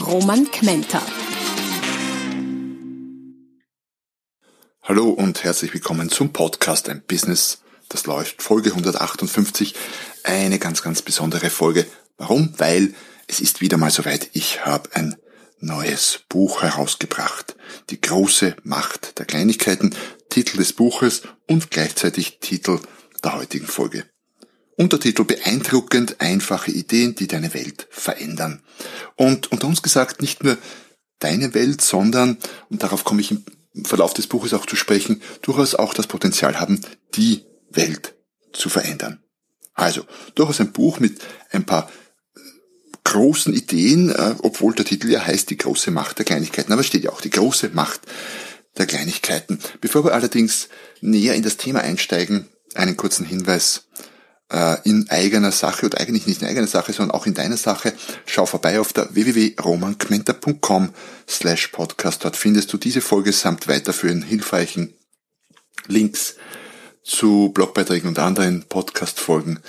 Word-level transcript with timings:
Roman 0.00 0.50
Kmenter. 0.50 1.02
Hallo 4.82 5.08
und 5.08 5.42
herzlich 5.42 5.72
willkommen 5.72 6.10
zum 6.10 6.32
Podcast 6.32 6.88
Ein 6.88 7.02
Business, 7.02 7.62
das 7.88 8.06
läuft, 8.06 8.42
Folge 8.42 8.70
158. 8.70 9.74
Eine 10.22 10.58
ganz, 10.58 10.82
ganz 10.82 11.02
besondere 11.02 11.50
Folge. 11.50 11.86
Warum? 12.18 12.52
Weil 12.58 12.94
es 13.26 13.40
ist 13.40 13.60
wieder 13.60 13.78
mal 13.78 13.90
soweit. 13.90 14.28
Ich 14.34 14.66
habe 14.66 14.90
ein 14.94 15.16
neues 15.60 16.20
Buch 16.28 16.62
herausgebracht. 16.62 17.56
Die 17.88 18.00
große 18.00 18.54
Macht 18.64 19.18
der 19.18 19.24
Kleinigkeiten, 19.24 19.94
Titel 20.28 20.58
des 20.58 20.74
Buches 20.74 21.22
und 21.48 21.70
gleichzeitig 21.70 22.38
Titel 22.40 22.80
der 23.24 23.36
heutigen 23.36 23.66
Folge. 23.66 24.04
Untertitel 24.76 25.24
beeindruckend 25.24 26.20
einfache 26.20 26.70
Ideen, 26.70 27.14
die 27.14 27.26
deine 27.26 27.54
Welt 27.54 27.88
verändern. 27.90 28.62
Und 29.16 29.50
unter 29.50 29.66
uns 29.66 29.82
gesagt, 29.82 30.20
nicht 30.20 30.44
nur 30.44 30.58
deine 31.18 31.54
Welt, 31.54 31.80
sondern, 31.80 32.36
und 32.68 32.82
darauf 32.82 33.04
komme 33.04 33.22
ich 33.22 33.30
im 33.30 33.84
Verlauf 33.84 34.14
des 34.14 34.26
Buches 34.26 34.52
auch 34.52 34.66
zu 34.66 34.76
sprechen, 34.76 35.22
durchaus 35.42 35.74
auch 35.74 35.94
das 35.94 36.06
Potenzial 36.06 36.60
haben, 36.60 36.80
die 37.14 37.44
Welt 37.70 38.14
zu 38.52 38.68
verändern. 38.68 39.22
Also, 39.74 40.04
durchaus 40.34 40.60
ein 40.60 40.72
Buch 40.72 41.00
mit 41.00 41.20
ein 41.50 41.64
paar 41.64 41.90
äh, 42.34 42.40
großen 43.04 43.54
Ideen, 43.54 44.10
äh, 44.10 44.34
obwohl 44.42 44.74
der 44.74 44.86
Titel 44.86 45.10
ja 45.10 45.24
heißt 45.24 45.50
die 45.50 45.58
große 45.58 45.90
Macht 45.90 46.18
der 46.18 46.24
Kleinigkeiten. 46.24 46.72
Aber 46.72 46.82
steht 46.82 47.04
ja 47.04 47.12
auch 47.12 47.20
die 47.20 47.30
große 47.30 47.70
Macht 47.74 48.00
der 48.78 48.86
Kleinigkeiten. 48.86 49.58
Bevor 49.80 50.04
wir 50.04 50.14
allerdings 50.14 50.68
näher 51.00 51.34
in 51.34 51.42
das 51.42 51.56
Thema 51.56 51.80
einsteigen, 51.80 52.48
einen 52.74 52.96
kurzen 52.96 53.26
Hinweis 53.26 53.84
in 54.84 55.10
eigener 55.10 55.50
Sache 55.50 55.86
oder 55.86 56.00
eigentlich 56.00 56.26
nicht 56.26 56.40
in 56.40 56.48
eigener 56.48 56.68
Sache, 56.68 56.92
sondern 56.92 57.16
auch 57.16 57.26
in 57.26 57.34
deiner 57.34 57.56
Sache, 57.56 57.92
schau 58.26 58.46
vorbei 58.46 58.78
auf 58.78 58.92
der 58.92 59.12
www.romankmenter.com 59.14 60.90
slash 61.28 61.68
podcast. 61.68 62.24
Dort 62.24 62.36
findest 62.36 62.72
du 62.72 62.78
diese 62.78 63.00
Folge 63.00 63.32
samt 63.32 63.66
weiterführenden 63.66 64.28
hilfreichen 64.28 64.94
Links 65.88 66.36
zu 67.02 67.50
Blogbeiträgen 67.54 68.08
und 68.08 68.18
anderen 68.18 68.64
Podcast-Folgen 68.64 69.60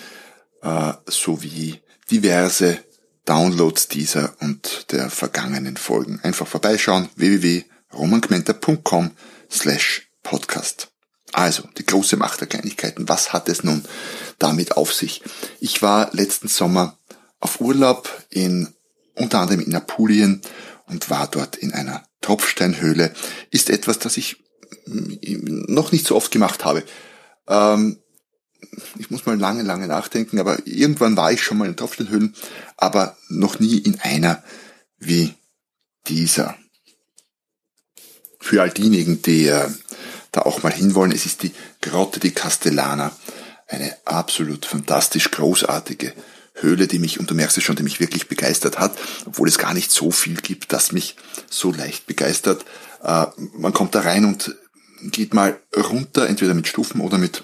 äh, 0.61 0.93
sowie 1.07 1.81
diverse 2.11 2.79
Downloads 3.25 3.87
dieser 3.89 4.33
und 4.39 4.91
der 4.91 5.09
vergangenen 5.09 5.77
Folgen. 5.77 6.19
Einfach 6.23 6.47
vorbeischauen 6.47 7.09
www.romankmenter.com 7.15 9.11
slash 9.51 10.09
podcast. 10.23 10.91
Also, 11.33 11.63
die 11.77 11.85
große 11.85 12.17
Macht 12.17 12.39
der 12.39 12.47
Kleinigkeiten. 12.47 13.09
Was 13.09 13.33
hat 13.33 13.49
es 13.49 13.63
nun 13.63 13.83
damit 14.39 14.77
auf 14.77 14.93
sich? 14.93 15.21
Ich 15.59 15.81
war 15.81 16.09
letzten 16.13 16.47
Sommer 16.47 16.97
auf 17.39 17.59
Urlaub 17.59 18.09
in, 18.29 18.73
unter 19.15 19.39
anderem 19.39 19.61
in 19.61 19.75
Apulien 19.75 20.41
und 20.87 21.09
war 21.09 21.27
dort 21.27 21.55
in 21.55 21.73
einer 21.73 22.03
Tropfsteinhöhle. 22.21 23.13
Ist 23.51 23.69
etwas, 23.69 23.99
das 23.99 24.17
ich 24.17 24.37
noch 24.85 25.91
nicht 25.91 26.07
so 26.07 26.15
oft 26.15 26.31
gemacht 26.31 26.65
habe. 26.65 26.83
Ähm, 27.47 27.99
ich 28.97 29.11
muss 29.11 29.25
mal 29.25 29.37
lange, 29.37 29.63
lange 29.63 29.87
nachdenken, 29.87 30.39
aber 30.39 30.65
irgendwann 30.65 31.17
war 31.17 31.31
ich 31.31 31.43
schon 31.43 31.57
mal 31.57 31.67
in 31.67 31.75
Tropfsteinhöhlen, 31.75 32.35
aber 32.75 33.17
noch 33.29 33.59
nie 33.59 33.77
in 33.77 33.99
einer 33.99 34.43
wie 34.97 35.33
dieser. 36.07 36.57
Für 38.39 38.61
all 38.61 38.71
diejenigen, 38.71 39.21
die 39.21 39.47
äh, 39.47 39.69
da 40.37 40.43
auch 40.43 40.63
mal 40.63 40.71
hinwollen. 40.71 41.11
Es 41.11 41.25
ist 41.25 41.43
die 41.43 41.53
Grotte 41.81 42.19
di 42.19 42.31
Castellana. 42.31 43.11
Eine 43.67 43.95
absolut 44.05 44.65
fantastisch 44.65 45.31
großartige 45.31 46.13
Höhle, 46.53 46.87
die 46.87 46.99
mich, 46.99 47.19
und 47.19 47.29
du 47.29 47.35
merkst 47.35 47.57
es 47.57 47.63
schon, 47.63 47.75
die 47.75 47.83
mich 47.83 47.99
wirklich 47.99 48.27
begeistert 48.27 48.79
hat, 48.79 48.97
obwohl 49.25 49.47
es 49.47 49.57
gar 49.57 49.73
nicht 49.73 49.91
so 49.91 50.11
viel 50.11 50.35
gibt, 50.35 50.73
das 50.73 50.91
mich 50.91 51.15
so 51.49 51.71
leicht 51.71 52.07
begeistert. 52.07 52.65
Äh, 53.03 53.25
man 53.53 53.73
kommt 53.73 53.93
da 53.93 54.01
rein 54.01 54.25
und 54.25 54.55
geht 55.03 55.33
mal 55.33 55.59
runter, 55.75 56.27
entweder 56.27 56.53
mit 56.53 56.67
Stufen 56.67 57.01
oder 57.01 57.17
mit, 57.17 57.43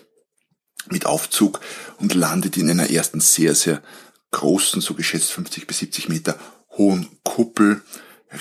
mit 0.89 1.05
Aufzug 1.05 1.59
und 1.99 2.13
landet 2.13 2.57
in 2.57 2.69
einer 2.69 2.89
ersten 2.89 3.19
sehr, 3.19 3.53
sehr 3.53 3.83
großen, 4.31 4.81
so 4.81 4.95
geschätzt 4.95 5.31
50 5.31 5.67
bis 5.67 5.79
70 5.79 6.09
Meter 6.09 6.37
hohen 6.77 7.09
Kuppel 7.23 7.81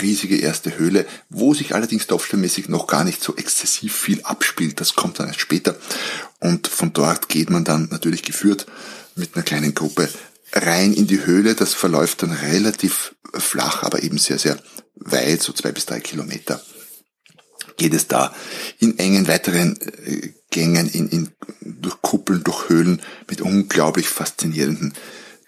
riesige 0.00 0.36
erste 0.38 0.78
Höhle, 0.78 1.06
wo 1.28 1.54
sich 1.54 1.74
allerdings 1.74 2.06
topfsteinmäßig 2.06 2.68
noch 2.68 2.86
gar 2.86 3.04
nicht 3.04 3.22
so 3.22 3.36
exzessiv 3.36 3.94
viel 3.94 4.22
abspielt. 4.22 4.80
Das 4.80 4.94
kommt 4.94 5.18
dann 5.18 5.28
erst 5.28 5.40
später. 5.40 5.76
Und 6.40 6.68
von 6.68 6.92
dort 6.92 7.28
geht 7.28 7.50
man 7.50 7.64
dann 7.64 7.88
natürlich 7.90 8.22
geführt 8.22 8.66
mit 9.14 9.34
einer 9.34 9.44
kleinen 9.44 9.74
Gruppe 9.74 10.08
rein 10.52 10.92
in 10.92 11.06
die 11.06 11.24
Höhle. 11.24 11.54
Das 11.54 11.74
verläuft 11.74 12.22
dann 12.22 12.32
relativ 12.32 13.14
flach, 13.34 13.82
aber 13.82 14.02
eben 14.02 14.18
sehr, 14.18 14.38
sehr 14.38 14.58
weit, 14.96 15.42
so 15.42 15.52
zwei 15.52 15.72
bis 15.72 15.86
drei 15.86 16.00
Kilometer. 16.00 16.60
Geht 17.76 17.94
es 17.94 18.06
da 18.06 18.34
in 18.78 18.98
engen 18.98 19.26
weiteren 19.28 19.78
äh, 20.04 20.32
Gängen, 20.50 20.88
in, 20.88 21.08
in, 21.08 21.28
durch 21.60 22.00
Kuppeln, 22.02 22.44
durch 22.44 22.68
Höhlen 22.68 23.00
mit 23.28 23.40
unglaublich 23.40 24.08
faszinierenden 24.08 24.94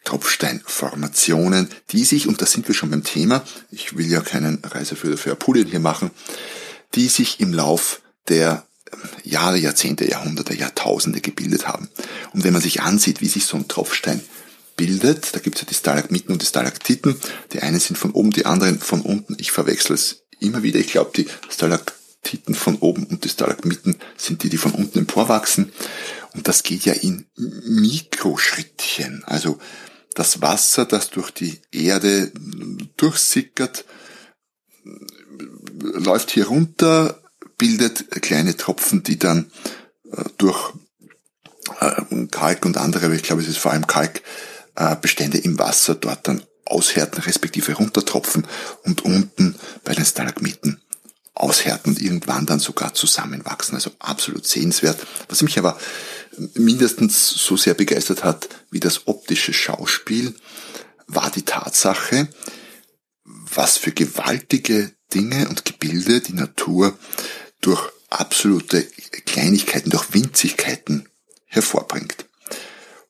Tropfsteinformationen, 0.05 1.69
die 1.91 2.05
sich, 2.05 2.29
und 2.29 2.41
da 2.41 2.47
sind 2.47 2.69
wir 2.69 2.75
schon 2.75 2.91
beim 2.91 3.05
Thema, 3.05 3.45
ich 3.71 3.97
will 3.97 4.11
ja 4.11 4.21
keinen 4.21 4.63
Reiseführer 4.63 5.17
für 5.17 5.33
Apulien 5.33 5.67
hier 5.67 5.81
machen, 5.81 6.11
die 6.95 7.09
sich 7.09 7.41
im 7.41 7.53
Lauf 7.53 8.03
der 8.29 8.67
Jahre, 9.25 9.57
Jahrzehnte, 9.59 10.09
Jahrhunderte, 10.09 10.55
Jahrtausende 10.55 11.21
gebildet 11.21 11.67
haben. 11.67 11.89
Und 12.33 12.45
wenn 12.45 12.53
man 12.53 12.63
sich 12.63 12.83
ansieht, 12.83 13.21
wie 13.21 13.29
sich 13.29 13.47
so 13.47 13.57
ein 13.57 13.69
Tropfstein 13.69 14.21
bildet, 14.77 15.35
da 15.35 15.41
gibt 15.41 15.57
es 15.57 15.63
ja 15.63 15.69
die 15.69 15.75
Stalagmiten 15.75 16.33
und 16.33 16.43
die 16.43 16.47
Stalaktiten, 16.47 17.17
die 17.53 17.61
einen 17.61 17.81
sind 17.81 17.97
von 17.97 18.13
oben, 18.13 18.31
die 18.31 18.47
anderen 18.47 18.79
von 18.81 19.01
unten, 19.01 19.37
ich 19.39 19.53
verwechsel 19.53 19.95
es 19.95 20.25
immer 20.41 20.63
wieder, 20.63 20.79
ich 20.79 20.89
glaube 20.89 21.13
die 21.17 21.27
Stalaktiten 21.49 22.55
von 22.55 22.77
oben 22.77 23.05
und 23.05 23.25
die 23.25 23.29
Stalagmiten 23.29 23.97
sind 24.17 24.43
die, 24.43 24.49
die 24.49 24.57
von 24.57 24.73
unten 24.73 24.99
emporwachsen. 24.99 25.73
Und 26.35 26.49
das 26.49 26.63
geht 26.63 26.85
ja 26.85 26.93
in 26.95 27.27
Mikroschrittchen. 27.37 29.23
Also 29.25 29.59
das 30.15 30.41
Wasser, 30.41 30.85
das 30.85 31.11
durch 31.11 31.31
die 31.31 31.61
Erde 31.73 32.33
durchsickert, 32.97 33.85
läuft 35.81 36.31
hier 36.31 36.47
runter, 36.47 37.21
bildet 37.59 38.11
kleine 38.23 38.57
Tropfen, 38.57 39.03
die 39.03 39.19
dann 39.19 39.51
äh, 40.13 40.25
durch 40.39 40.73
äh, 41.81 42.27
Kalk 42.31 42.65
und 42.65 42.77
andere, 42.77 43.07
aber 43.07 43.15
ich 43.15 43.23
glaube, 43.23 43.43
es 43.43 43.49
ist 43.49 43.59
vor 43.59 43.73
allem 43.73 43.87
Kalkbestände 43.87 45.39
im 45.39 45.59
Wasser 45.59 45.95
dort 45.95 46.29
dann 46.29 46.43
aushärten, 46.65 47.23
respektive 47.23 47.75
runtertropfen 47.75 48.47
und 48.85 49.05
unten 49.05 49.57
bei 49.85 49.95
den 49.95 50.05
Stalagmiten 50.05 50.81
aushärten 51.35 51.93
und 51.93 52.01
irgendwann 52.01 52.47
dann 52.47 52.61
sogar 52.61 52.95
zusammenwachsen. 52.95 53.75
Also 53.75 53.91
absolut 53.99 54.47
sehenswert. 54.47 55.05
Was 55.29 55.43
mich 55.43 55.59
aber 55.59 55.79
mindestens 56.55 57.31
so 57.31 57.57
sehr 57.57 57.75
begeistert 57.75 58.25
hat 58.25 58.49
wie 58.71 58.81
das 58.81 59.07
optische 59.07 59.53
Schauspiel, 59.53 60.35
war 61.07 61.31
die 61.31 61.43
Tatsache, 61.43 62.29
was 63.25 63.77
für 63.77 63.93
gewaltige 63.93 64.93
Dinge 65.13 65.49
und 65.49 65.65
Gebilde 65.65 66.21
die 66.21 66.33
Natur 66.33 66.97
durch 67.61 67.83
absolute 68.11 68.83
Kleinigkeiten, 69.27 69.91
durch 69.91 70.13
Winzigkeiten 70.13 71.09
hervorbringt. 71.47 72.27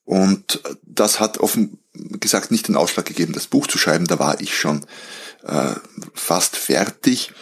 Und 0.04 0.60
das 0.82 1.20
hat 1.20 1.38
offen 1.38 1.78
gesagt 1.94 2.50
nicht 2.50 2.68
den 2.68 2.76
Ausschlag 2.76 3.06
gegeben, 3.06 3.32
das 3.32 3.46
Buch 3.46 3.66
zu 3.66 3.78
schreiben. 3.78 4.06
Da 4.06 4.18
war 4.18 4.40
ich 4.40 4.56
schon 4.56 4.84
äh, 5.44 5.74
fast 6.14 6.56
fertig. 6.56 7.32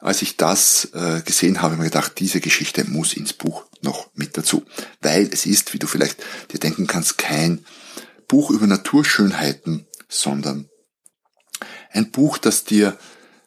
Als 0.00 0.22
ich 0.22 0.36
das 0.36 0.88
äh, 0.92 1.22
gesehen 1.24 1.56
habe, 1.56 1.64
habe 1.64 1.74
ich 1.74 1.78
mir 1.80 1.84
gedacht, 1.86 2.18
diese 2.18 2.40
Geschichte 2.40 2.84
muss 2.84 3.14
ins 3.14 3.32
Buch 3.32 3.64
noch 3.82 4.10
mit 4.14 4.36
dazu. 4.36 4.64
Weil 5.00 5.28
es 5.32 5.46
ist, 5.46 5.74
wie 5.74 5.78
du 5.78 5.86
vielleicht 5.86 6.22
dir 6.52 6.60
denken 6.60 6.86
kannst, 6.86 7.18
kein 7.18 7.64
Buch 8.26 8.50
über 8.50 8.66
Naturschönheiten, 8.66 9.86
sondern 10.08 10.68
ein 11.90 12.10
Buch, 12.10 12.38
das 12.38 12.64
dir 12.64 12.98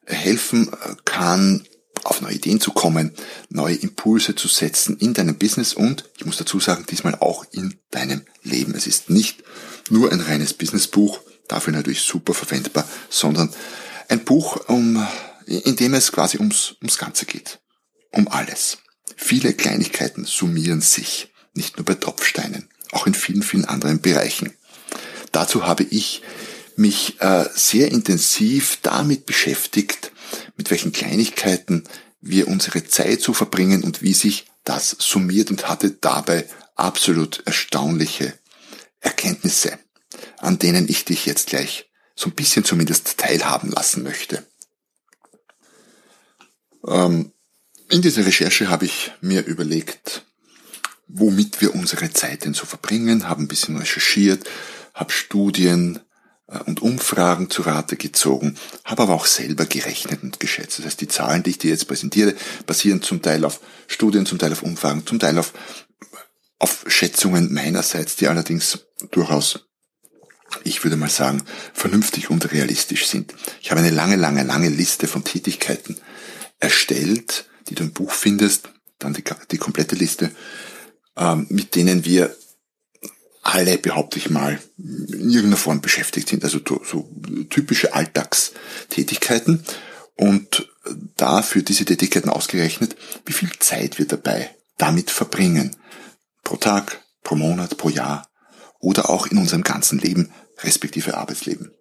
helfen 0.06 0.69
kann, 1.06 1.66
auf 2.04 2.22
neue 2.22 2.34
Ideen 2.34 2.60
zu 2.60 2.72
kommen, 2.72 3.14
neue 3.50 3.75
Impulse 3.75 4.36
zu 4.36 4.48
setzen 4.48 4.98
in 4.98 5.14
deinem 5.14 5.38
Business 5.38 5.74
und, 5.74 6.10
ich 6.18 6.25
muss 6.25 6.38
dazu 6.38 6.60
sagen, 6.60 6.86
diesmal 6.90 7.16
auch 7.16 7.46
in 7.52 7.80
deinem 7.92 8.24
Leben. 8.42 8.74
Es 8.74 8.88
ist 8.88 9.10
nicht 9.10 9.44
nur 9.90 10.12
ein 10.12 10.19
reines 10.19 10.54
Businessbuch, 10.54 11.19
dafür 11.48 11.74
natürlich 11.74 12.02
super 12.02 12.34
verwendbar, 12.34 12.88
sondern 13.10 13.54
Ein 14.12 14.25
Buch, 14.25 14.58
um, 14.68 15.08
in 15.46 15.78
dem 15.78 15.94
es 15.94 16.12
quasi 16.12 16.38
ums, 16.38 16.75
ums 16.81 16.98
Ganze 16.98 17.25
geht. 17.25 17.62
Um 18.12 18.28
alles. 18.28 18.80
Viele 19.16 19.54
Kleinigkeiten 19.54 20.25
summieren 20.25 20.81
sich. 20.81 21.31
Nicht 21.54 21.78
nur 21.78 21.86
bei 21.86 21.94
Tropfsteinen. 21.94 22.68
Auch 22.92 23.08
in 23.08 23.13
vielen, 23.13 23.42
vielen 23.42 23.63
anderen 23.63 24.02
Bereichen. 24.02 24.52
Dazu 25.31 25.66
habe 25.66 25.84
ich 25.84 26.24
mich 26.75 27.22
äh, 27.22 27.46
sehr 27.56 27.90
intensiv 27.90 28.80
damit 28.81 29.25
beschäftigt, 29.25 30.12
mit 30.57 30.72
welchen 30.72 30.92
Kleinigkeiten 30.92 31.86
wir 32.19 32.50
unsere 32.50 32.84
Zeit 32.84 33.22
zu 33.22 33.34
verbringen 33.34 33.81
und 33.81 34.02
wie 34.02 34.14
sich 34.14 34.46
das 34.66 34.94
summiert 35.00 35.52
und 35.52 35.69
hatte 35.69 35.90
dabei 35.90 36.50
absolut 36.75 37.44
erstaunliche 37.46 38.34
Erkenntnisse, 39.00 39.80
an 40.38 40.60
denen 40.60 40.90
ich 40.90 41.06
dich 41.06 41.25
jetzt 41.25 41.48
gleich 41.48 41.88
so 42.16 42.30
ein 42.30 42.36
bisschen 42.36 42.63
zumindest 42.63 43.18
teilhaben 43.18 43.72
lassen 43.72 44.04
möchte. 44.04 44.46
Ähm, 46.88 47.31
in 47.90 48.02
dieser 48.02 48.25
Recherche 48.25 48.69
habe 48.69 48.86
ich 48.86 49.12
mir 49.22 49.46
überlegt, 49.46 50.25
womit 51.08 51.62
wir 51.62 51.75
unsere 51.75 52.12
Zeit 52.12 52.46
denn 52.46 52.54
so 52.54 52.66
verbringen, 52.66 53.28
habe 53.28 53.42
ein 53.42 53.48
bisschen 53.48 53.78
recherchiert, 53.78 54.48
habe 54.94 55.12
Studien 55.12 56.00
äh, 56.48 56.60
und 56.60 56.81
Umfragen 56.81 57.50
zu 57.50 57.63
Rate 57.63 57.98
gezogen, 57.98 58.57
habe 58.86 59.04
aber 59.04 59.14
auch 59.14 59.25
selber 59.25 59.66
gerechnet 59.66 60.24
und 60.24 60.40
geschätzt. 60.40 60.80
Das 60.80 60.86
heißt, 60.86 61.02
die 61.02 61.07
Zahlen, 61.07 61.44
die 61.44 61.52
ich 61.52 61.57
dir 61.57 61.72
jetzt 61.72 61.88
präsentiere, 61.88 62.36
basieren 62.66 63.02
zum 63.02 63.22
Teil 63.22 63.46
auf 63.46 63.60
Studien, 63.88 64.25
zum 64.25 64.40
Teil 64.40 64.54
auf 64.54 64.64
Umfragen, 64.64 65.06
zum 65.06 65.19
Teil 65.19 65.38
auf, 65.38 65.54
auf 66.60 66.86
Schätzungen 66.88 67.54
meinerseits, 67.54 68.16
die 68.16 68.28
allerdings 68.28 68.80
durchaus, 69.12 69.68
ich 70.63 70.83
würde 70.83 70.98
mal 70.98 71.09
sagen, 71.09 71.44
vernünftig 71.74 72.30
und 72.30 72.51
realistisch 72.51 73.07
sind. 73.07 73.33
Ich 73.62 73.71
habe 73.71 73.81
eine 73.81 73.92
lange, 73.92 74.15
lange, 74.15 74.44
lange 74.44 74.69
Liste 74.69 75.07
von 75.07 75.24
Tätigkeiten 75.24 75.98
erstellt, 76.59 77.45
die 77.69 77.75
du 77.75 77.83
im 77.83 77.94
Buch 77.94 78.12
findest, 78.12 78.69
dann 79.00 79.13
die, 79.13 79.24
die 79.51 79.57
komplette 79.57 79.95
Liste, 79.95 80.31
ähm, 81.18 81.48
mit 81.50 81.75
denen 81.75 82.06
wir 82.06 82.36
alle, 83.44 83.77
behaupte 83.77 84.19
ich 84.19 84.30
mal, 84.30 84.59
in 84.77 85.30
irgendeiner 85.30 85.57
Form 85.57 85.81
beschäftigt 85.81 86.30
sind, 86.30 86.44
also 86.44 86.59
so 86.83 87.09
typische 87.50 87.94
Alltagstätigkeiten 87.94 89.63
und 90.15 90.69
dafür 91.18 91.63
diese 91.63 91.86
Tätigkeiten 91.86 92.30
ausgerechnet, 92.30 92.95
wie 93.25 93.33
viel 93.33 93.50
Zeit 93.59 93.97
wir 93.97 94.06
dabei 94.06 94.56
damit 94.77 95.09
verbringen. 95.09 95.75
Pro 96.44 96.57
Tag, 96.57 97.01
pro 97.24 97.36
Monat, 97.36 97.77
pro 97.77 97.89
Jahr 97.89 98.30
oder 98.80 99.09
auch 99.09 99.27
in 99.27 99.38
unserem 99.38 99.63
ganzen 99.63 100.00
Leben, 100.00 100.31
respektive 100.63 101.18
Arbeitsleben. 101.18 101.72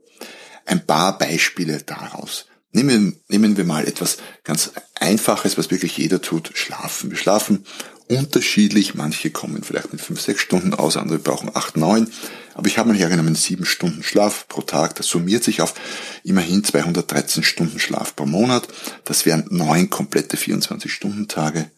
Ein 0.67 0.87
paar 0.87 1.19
Beispiele 1.19 1.82
daraus. 1.85 2.47
Nehmen, 2.73 3.21
nehmen 3.29 3.56
wir 3.56 3.65
mal 3.65 3.87
etwas 3.87 4.19
ganz 4.44 4.73
Einfaches, 4.94 5.59
was 5.59 5.71
wirklich 5.71 5.97
jeder 5.97 6.23
tut, 6.23 6.53
schlafen. 6.55 7.11
Wir 7.11 7.19
schlafen 7.19 7.65
unterschiedlich. 8.11 8.94
Manche 8.94 9.31
kommen 9.31 9.62
vielleicht 9.62 9.93
mit 9.93 10.00
fünf, 10.03 10.21
sechs 10.21 10.43
Stunden 10.43 10.75
aus, 10.75 10.97
andere 10.97 11.19
brauchen 11.19 11.50
acht, 11.55 11.77
neun. 11.77 12.11
Aber 12.55 12.67
ich 12.67 12.79
habe 12.79 12.91
mal 12.91 12.99
hergenommen 12.99 13.35
sieben 13.35 13.65
Stunden 13.65 14.03
Schlaf 14.03 14.47
pro 14.49 14.62
Tag. 14.62 14.94
Das 14.97 15.06
summiert 15.06 15.44
sich 15.44 15.62
auf 15.62 15.75
immerhin 16.25 16.62
213 16.62 17.43
Stunden 17.43 17.79
Schlaf 17.79 18.15
pro 18.15 18.26
Monat. 18.26 18.69
Das 19.05 19.26
wären 19.26 19.47
neun 19.50 19.91
komplette 19.91 20.37
24-Stunden-Tage. 20.37 21.71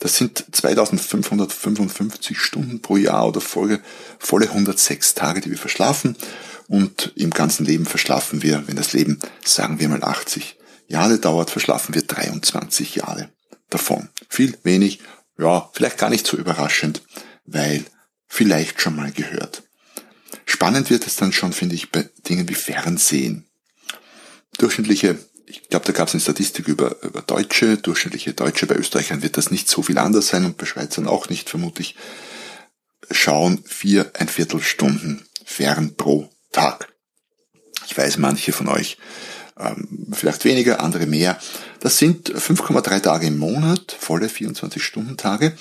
Das 0.00 0.16
sind 0.16 0.44
2555 0.50 2.38
Stunden 2.38 2.80
pro 2.80 2.96
Jahr 2.96 3.28
oder 3.28 3.40
volle, 3.40 3.80
volle 4.18 4.48
106 4.48 5.14
Tage, 5.14 5.40
die 5.42 5.50
wir 5.50 5.58
verschlafen. 5.58 6.16
Und 6.68 7.12
im 7.16 7.30
ganzen 7.30 7.66
Leben 7.66 7.84
verschlafen 7.84 8.42
wir, 8.42 8.66
wenn 8.66 8.76
das 8.76 8.92
Leben, 8.92 9.18
sagen 9.44 9.78
wir 9.78 9.88
mal 9.88 10.02
80 10.02 10.56
Jahre 10.88 11.18
dauert, 11.18 11.50
verschlafen 11.50 11.94
wir 11.94 12.02
23 12.02 12.96
Jahre 12.96 13.30
davon. 13.68 14.08
Viel, 14.28 14.56
wenig, 14.62 15.00
ja, 15.38 15.68
vielleicht 15.72 15.98
gar 15.98 16.10
nicht 16.10 16.26
so 16.26 16.36
überraschend, 16.36 17.02
weil 17.44 17.84
vielleicht 18.26 18.80
schon 18.80 18.96
mal 18.96 19.12
gehört. 19.12 19.62
Spannend 20.46 20.90
wird 20.90 21.06
es 21.06 21.16
dann 21.16 21.32
schon, 21.32 21.52
finde 21.52 21.74
ich, 21.74 21.90
bei 21.90 22.08
Dingen 22.28 22.48
wie 22.48 22.54
Fernsehen. 22.54 23.46
Durchschnittliche, 24.58 25.18
ich 25.50 25.68
glaube, 25.68 25.86
da 25.86 25.92
gab 25.92 26.08
es 26.08 26.14
eine 26.14 26.20
Statistik 26.20 26.68
über, 26.68 26.96
über 27.02 27.22
Deutsche, 27.22 27.76
durchschnittliche 27.76 28.32
Deutsche, 28.32 28.66
bei 28.66 28.76
Österreichern 28.76 29.22
wird 29.22 29.36
das 29.36 29.50
nicht 29.50 29.68
so 29.68 29.82
viel 29.82 29.98
anders 29.98 30.28
sein 30.28 30.44
und 30.44 30.56
bei 30.56 30.66
Schweizern 30.66 31.06
auch 31.06 31.28
nicht, 31.28 31.50
vermutlich, 31.50 31.96
schauen 33.10 33.62
vier, 33.66 34.10
ein 34.14 34.28
Viertelstunden 34.28 35.26
fern 35.44 35.94
pro 35.96 36.30
Tag. 36.52 36.92
Ich 37.86 37.96
weiß, 37.96 38.18
manche 38.18 38.52
von 38.52 38.68
euch 38.68 38.98
ähm, 39.58 40.06
vielleicht 40.12 40.44
weniger, 40.44 40.80
andere 40.80 41.06
mehr. 41.06 41.38
Das 41.80 41.98
sind 41.98 42.32
5,3 42.32 43.00
Tage 43.00 43.26
im 43.26 43.38
Monat, 43.38 43.96
volle 43.98 44.28
24-Stunden-Tage. 44.28 45.56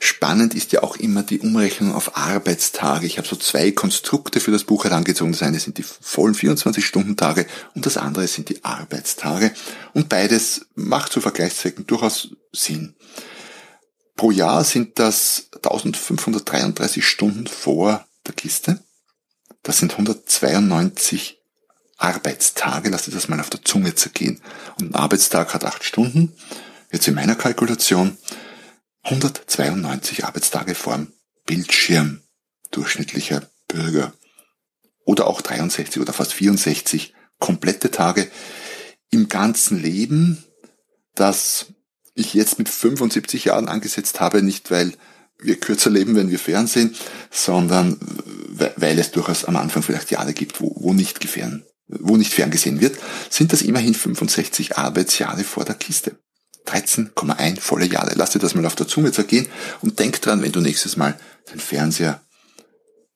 Spannend 0.00 0.54
ist 0.54 0.70
ja 0.72 0.84
auch 0.84 0.96
immer 0.96 1.24
die 1.24 1.40
Umrechnung 1.40 1.92
auf 1.92 2.16
Arbeitstage. 2.16 3.06
Ich 3.06 3.18
habe 3.18 3.26
so 3.26 3.34
zwei 3.34 3.72
Konstrukte 3.72 4.38
für 4.38 4.52
das 4.52 4.62
Buch 4.62 4.84
herangezogen. 4.84 5.32
Das 5.32 5.42
eine 5.42 5.58
sind 5.58 5.78
die 5.78 5.82
vollen 5.82 6.34
24-Stunden-Tage 6.34 7.46
und 7.74 7.84
das 7.84 7.96
andere 7.96 8.28
sind 8.28 8.48
die 8.48 8.64
Arbeitstage. 8.64 9.52
Und 9.94 10.08
beides 10.08 10.66
macht 10.76 11.12
zu 11.12 11.20
Vergleichszwecken 11.20 11.86
durchaus 11.86 12.28
Sinn. 12.52 12.94
Pro 14.14 14.30
Jahr 14.30 14.62
sind 14.62 15.00
das 15.00 15.48
1533 15.56 17.04
Stunden 17.04 17.48
vor 17.48 18.06
der 18.26 18.34
Kiste. 18.34 18.80
Das 19.64 19.78
sind 19.78 19.92
192 19.92 21.38
Arbeitstage, 21.96 22.90
lass 22.90 23.04
dir 23.04 23.10
das 23.10 23.28
mal 23.28 23.40
auf 23.40 23.50
der 23.50 23.64
Zunge 23.64 23.96
zergehen. 23.96 24.40
Und 24.80 24.90
ein 24.90 24.94
Arbeitstag 24.94 25.54
hat 25.54 25.64
acht 25.64 25.82
Stunden. 25.82 26.32
Jetzt 26.92 27.08
in 27.08 27.14
meiner 27.14 27.34
Kalkulation 27.34 28.16
192 29.02 30.24
Arbeitstage 30.24 30.74
vorm 30.74 31.12
Bildschirm 31.46 32.22
durchschnittlicher 32.70 33.48
Bürger. 33.68 34.12
Oder 35.04 35.26
auch 35.26 35.40
63 35.40 36.00
oder 36.00 36.12
fast 36.12 36.34
64 36.34 37.14
komplette 37.38 37.90
Tage 37.90 38.30
im 39.10 39.28
ganzen 39.28 39.80
Leben, 39.80 40.44
das 41.14 41.66
ich 42.14 42.34
jetzt 42.34 42.58
mit 42.58 42.68
75 42.68 43.46
Jahren 43.46 43.68
angesetzt 43.68 44.20
habe, 44.20 44.42
nicht 44.42 44.70
weil 44.70 44.92
wir 45.38 45.58
kürzer 45.58 45.88
leben, 45.88 46.16
wenn 46.16 46.30
wir 46.30 46.38
Fernsehen, 46.38 46.94
sondern 47.30 47.96
weil 48.76 48.98
es 48.98 49.12
durchaus 49.12 49.44
am 49.44 49.56
Anfang 49.56 49.82
vielleicht 49.82 50.10
Jahre 50.10 50.34
gibt, 50.34 50.60
wo, 50.60 50.74
wo 50.80 50.92
nicht 50.92 51.20
gefähren 51.20 51.64
wo 51.88 52.16
nicht 52.16 52.32
ferngesehen 52.32 52.80
wird, 52.80 52.98
sind 53.30 53.52
das 53.52 53.62
immerhin 53.62 53.94
65 53.94 54.76
Arbeitsjahre 54.76 55.44
vor 55.44 55.64
der 55.64 55.74
Kiste. 55.74 56.16
13,1 56.68 57.60
volle 57.60 57.86
Jahre. 57.86 58.12
Lass 58.14 58.30
dir 58.30 58.38
das 58.38 58.54
mal 58.54 58.66
auf 58.66 58.74
der 58.74 58.88
Zunge 58.88 59.12
zergehen 59.12 59.48
und 59.80 59.98
denk 59.98 60.20
dran, 60.20 60.42
wenn 60.42 60.52
du 60.52 60.60
nächstes 60.60 60.96
Mal 60.96 61.18
den 61.52 61.60
Fernseher 61.60 62.20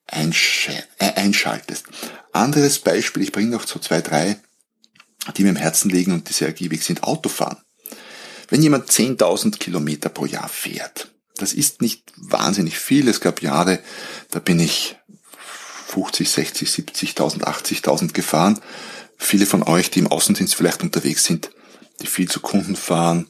äh, 0.08 1.12
einschaltest. 1.14 1.86
Anderes 2.32 2.78
Beispiel, 2.78 3.22
ich 3.22 3.32
bringe 3.32 3.50
noch 3.50 3.66
so 3.66 3.78
zwei, 3.78 4.00
drei, 4.00 4.38
die 5.36 5.42
mir 5.42 5.50
im 5.50 5.56
Herzen 5.56 5.90
liegen 5.90 6.12
und 6.12 6.28
die 6.28 6.32
sehr 6.32 6.48
ergiebig 6.48 6.82
sind, 6.82 7.02
Autofahren. 7.02 7.58
Wenn 8.48 8.62
jemand 8.62 8.90
10.000 8.90 9.58
Kilometer 9.58 10.08
pro 10.08 10.26
Jahr 10.26 10.48
fährt, 10.48 11.08
das 11.36 11.54
ist 11.54 11.80
nicht 11.80 12.12
wahnsinnig 12.16 12.78
viel. 12.78 13.08
Es 13.08 13.20
gab 13.20 13.42
Jahre, 13.42 13.80
da 14.30 14.38
bin 14.38 14.60
ich 14.60 14.96
50, 15.88 16.30
60, 16.30 16.68
70.000, 16.68 17.44
80.000 17.44 18.12
gefahren. 18.12 18.60
Viele 19.16 19.46
von 19.46 19.62
euch, 19.62 19.90
die 19.90 20.00
im 20.00 20.08
Außendienst 20.08 20.54
vielleicht 20.54 20.82
unterwegs 20.82 21.24
sind, 21.24 21.50
die 22.00 22.06
viel 22.06 22.28
zu 22.28 22.40
Kunden 22.40 22.76
fahren, 22.76 23.28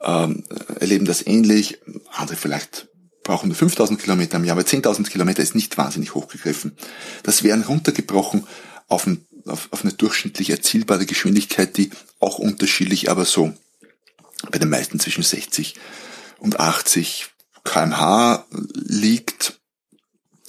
ähm, 0.00 0.44
erleben 0.78 1.04
das 1.04 1.26
ähnlich. 1.26 1.78
Andere 2.12 2.36
vielleicht 2.36 2.88
brauchen 3.22 3.48
nur 3.48 3.56
5000 3.56 4.00
Kilometer 4.00 4.36
im 4.36 4.44
Jahr, 4.44 4.56
aber 4.56 4.66
10.000 4.66 5.08
Kilometer 5.10 5.42
ist 5.42 5.54
nicht 5.54 5.76
wahnsinnig 5.78 6.14
hochgegriffen. 6.14 6.76
Das 7.22 7.42
wären 7.42 7.62
runtergebrochen 7.62 8.46
auf, 8.88 9.06
ein, 9.06 9.26
auf, 9.46 9.68
auf 9.72 9.82
eine 9.82 9.92
durchschnittlich 9.92 10.50
erzielbare 10.50 11.06
Geschwindigkeit, 11.06 11.76
die 11.76 11.90
auch 12.20 12.38
unterschiedlich, 12.38 13.10
aber 13.10 13.24
so 13.24 13.52
bei 14.50 14.58
den 14.58 14.68
meisten 14.68 15.00
zwischen 15.00 15.22
60 15.22 15.74
und 16.38 16.60
80 16.60 17.28
kmh 17.64 18.44
liegt 18.74 19.58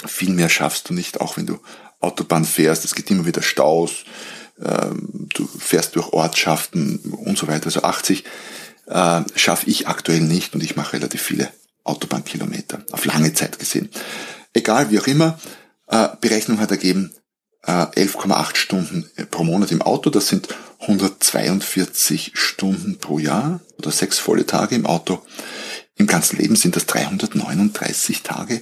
viel 0.06 0.30
mehr 0.30 0.50
schaffst 0.50 0.90
du 0.90 0.94
nicht, 0.94 1.22
auch 1.22 1.38
wenn 1.38 1.48
du 1.48 1.60
Autobahn 2.00 2.46
fährst. 2.46 2.86
Es 2.86 2.94
gibt 2.94 3.10
immer 3.10 3.26
wieder 3.26 3.42
Staus, 3.42 4.04
du 4.60 5.48
fährst 5.48 5.96
durch 5.96 6.14
Ortschaften 6.14 6.98
und 7.12 7.38
so 7.38 7.48
weiter. 7.48 7.68
Also 7.68 7.84
80 7.84 8.24
äh, 8.88 9.22
schaffe 9.36 9.70
ich 9.70 9.88
aktuell 9.88 10.22
nicht 10.22 10.56
und 10.56 10.64
ich 10.64 10.76
mache 10.76 10.94
relativ 10.94 11.22
viele 11.22 11.50
Autobahnkilometer, 11.84 12.84
auf 12.92 13.06
lange 13.06 13.34
Zeit 13.34 13.60
gesehen. 13.60 13.90
Egal, 14.54 14.90
wie 14.90 15.00
auch 15.00 15.08
immer, 15.08 15.40
äh, 15.88 16.10
Berechnung 16.20 16.60
hat 16.60 16.72
ergeben, 16.72 17.14
äh, 17.64 17.72
11,8 17.72 18.56
Stunden 18.56 19.10
pro 19.32 19.44
Monat 19.44 19.72
im 19.72 19.82
Auto, 19.82 20.10
das 20.10 20.28
sind 20.28 20.48
142 20.80 22.32
Stunden 22.36 22.98
pro 22.98 23.20
Jahr 23.20 23.62
oder 23.78 23.92
sechs 23.92 24.20
volle 24.20 24.46
Tage 24.46 24.76
im 24.76 24.86
Auto. 24.86 25.22
Im 25.96 26.08
ganzen 26.08 26.38
Leben 26.38 26.56
sind 26.56 26.76
das 26.76 26.86
339 26.86 28.24
Tage 28.24 28.62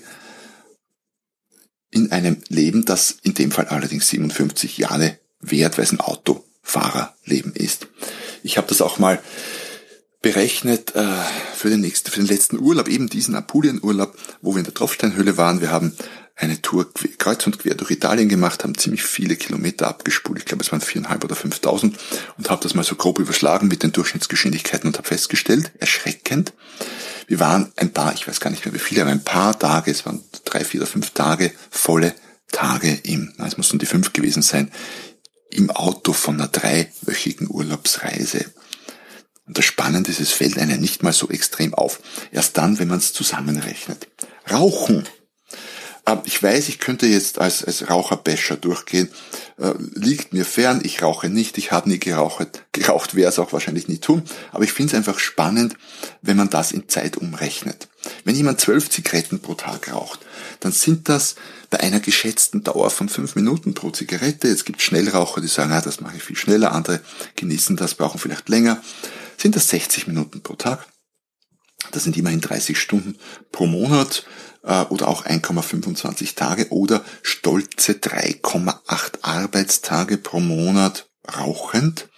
in 1.91 2.11
einem 2.11 2.41
Leben, 2.49 2.85
das 2.85 3.17
in 3.23 3.33
dem 3.33 3.51
Fall 3.51 3.67
allerdings 3.67 4.07
57 4.09 4.77
Jahre 4.77 5.19
währt, 5.51 5.77
weil 5.77 5.85
es 5.85 5.91
ein 5.91 5.99
Auto 5.99 6.43
Fahrerleben 6.61 7.53
ist. 7.53 7.87
Ich 8.43 8.57
habe 8.57 8.67
das 8.67 8.81
auch 8.81 8.97
mal 8.99 9.21
berechnet 10.21 10.95
äh, 10.95 11.05
für 11.55 11.69
den 11.69 11.81
nächsten, 11.81 12.09
für 12.09 12.19
den 12.19 12.27
letzten 12.27 12.59
Urlaub, 12.59 12.87
eben 12.87 13.07
diesen 13.07 13.35
Apulienurlaub, 13.35 14.17
wo 14.41 14.53
wir 14.53 14.59
in 14.59 14.65
der 14.65 14.73
Tropfsteinhöhle 14.73 15.37
waren. 15.37 15.61
Wir 15.61 15.69
haben 15.69 15.95
eine 16.35 16.61
Tour 16.61 16.91
kreuz 17.17 17.45
und 17.45 17.59
quer 17.59 17.75
durch 17.75 17.91
Italien 17.91 18.27
gemacht, 18.27 18.63
haben 18.63 18.77
ziemlich 18.77 19.03
viele 19.03 19.35
Kilometer 19.35 19.87
abgespult. 19.87 20.39
Ich 20.39 20.45
glaube, 20.45 20.63
es 20.63 20.71
waren 20.71 20.81
viereinhalb 20.81 21.23
oder 21.23 21.35
fünftausend 21.35 21.97
und 22.37 22.49
habe 22.49 22.61
das 22.61 22.73
mal 22.73 22.83
so 22.83 22.95
grob 22.95 23.19
überschlagen 23.19 23.67
mit 23.67 23.83
den 23.83 23.91
Durchschnittsgeschwindigkeiten 23.91 24.87
und 24.87 24.97
habe 24.97 25.07
festgestellt, 25.07 25.71
erschreckend, 25.79 26.53
wir 27.27 27.39
waren 27.39 27.71
ein 27.75 27.91
paar, 27.91 28.13
ich 28.13 28.27
weiß 28.27 28.39
gar 28.39 28.49
nicht 28.49 28.65
mehr 28.65 28.73
wie 28.73 28.79
viele, 28.79 29.01
aber 29.03 29.11
ein 29.11 29.23
paar 29.23 29.57
Tage, 29.57 29.91
es 29.91 30.05
waren 30.05 30.23
drei, 30.43 30.65
vier 30.65 30.81
oder 30.81 30.89
fünf 30.89 31.11
Tage, 31.11 31.51
volle 31.69 32.13
Tage 32.51 32.99
im, 33.03 33.33
es 33.45 33.57
mussten 33.57 33.79
die 33.79 33.85
fünf 33.85 34.13
gewesen 34.13 34.41
sein, 34.41 34.71
im 35.49 35.71
Auto 35.71 36.13
von 36.13 36.35
einer 36.35 36.47
dreiwöchigen 36.47 37.49
Urlaubsreise. 37.49 38.45
Und 39.47 39.57
das 39.57 39.65
Spannende 39.65 40.09
ist, 40.11 40.19
es 40.19 40.31
fällt 40.31 40.57
einem 40.57 40.81
nicht 40.81 41.03
mal 41.03 41.13
so 41.13 41.29
extrem 41.29 41.73
auf. 41.73 41.99
Erst 42.31 42.57
dann, 42.57 42.79
wenn 42.79 42.87
man 42.87 42.97
es 42.97 43.13
zusammenrechnet. 43.13 44.07
Rauchen 44.49 45.07
ich 46.25 46.41
weiß, 46.41 46.69
ich 46.69 46.79
könnte 46.79 47.07
jetzt 47.07 47.39
als, 47.39 47.63
als 47.63 47.89
Raucherbäscher 47.89 48.57
durchgehen. 48.57 49.09
Äh, 49.57 49.73
liegt 49.95 50.33
mir 50.33 50.45
fern, 50.45 50.81
ich 50.83 51.01
rauche 51.01 51.29
nicht, 51.29 51.57
ich 51.57 51.71
habe 51.71 51.89
nie 51.89 51.99
geraucht, 51.99 52.63
geraucht 52.71 53.15
werde 53.15 53.29
es 53.29 53.39
auch 53.39 53.53
wahrscheinlich 53.53 53.87
nie 53.87 53.97
tun. 53.97 54.23
Aber 54.51 54.63
ich 54.63 54.73
finde 54.73 54.91
es 54.91 54.97
einfach 54.97 55.17
spannend, 55.17 55.75
wenn 56.21 56.37
man 56.37 56.49
das 56.49 56.71
in 56.71 56.87
Zeit 56.89 57.17
umrechnet. 57.17 57.87
Wenn 58.23 58.35
jemand 58.35 58.61
zwölf 58.61 58.89
Zigaretten 58.89 59.39
pro 59.39 59.55
Tag 59.55 59.91
raucht, 59.91 60.19
dann 60.59 60.71
sind 60.71 61.09
das 61.09 61.35
bei 61.69 61.79
einer 61.79 62.00
geschätzten 62.00 62.63
Dauer 62.63 62.89
von 62.89 63.10
fünf 63.10 63.36
Minuten 63.36 63.74
pro 63.74 63.91
Zigarette. 63.91 64.48
Es 64.48 64.65
gibt 64.65 64.81
Schnellraucher, 64.81 65.41
die 65.41 65.48
sagen, 65.48 65.72
ah, 65.72 65.81
das 65.81 66.01
mache 66.01 66.17
ich 66.17 66.24
viel 66.24 66.36
schneller, 66.36 66.72
andere 66.72 67.01
genießen 67.36 67.75
das, 67.75 67.95
brauchen 67.95 68.19
vielleicht 68.19 68.50
länger. 68.50 68.81
Sind 69.38 69.55
das 69.55 69.69
60 69.69 70.07
Minuten 70.07 70.41
pro 70.41 70.55
Tag? 70.55 70.86
Das 71.91 72.03
sind 72.03 72.17
immerhin 72.17 72.41
30 72.41 72.79
Stunden 72.79 73.17
pro 73.51 73.67
Monat 73.67 74.25
äh, 74.63 74.81
oder 74.84 75.07
auch 75.07 75.25
1,25 75.25 76.36
Tage 76.36 76.69
oder 76.69 77.03
stolze 77.22 77.93
3,8 77.93 79.19
Arbeitstage 79.22 80.17
pro 80.17 80.39
Monat 80.39 81.07
rauchend. 81.38 82.10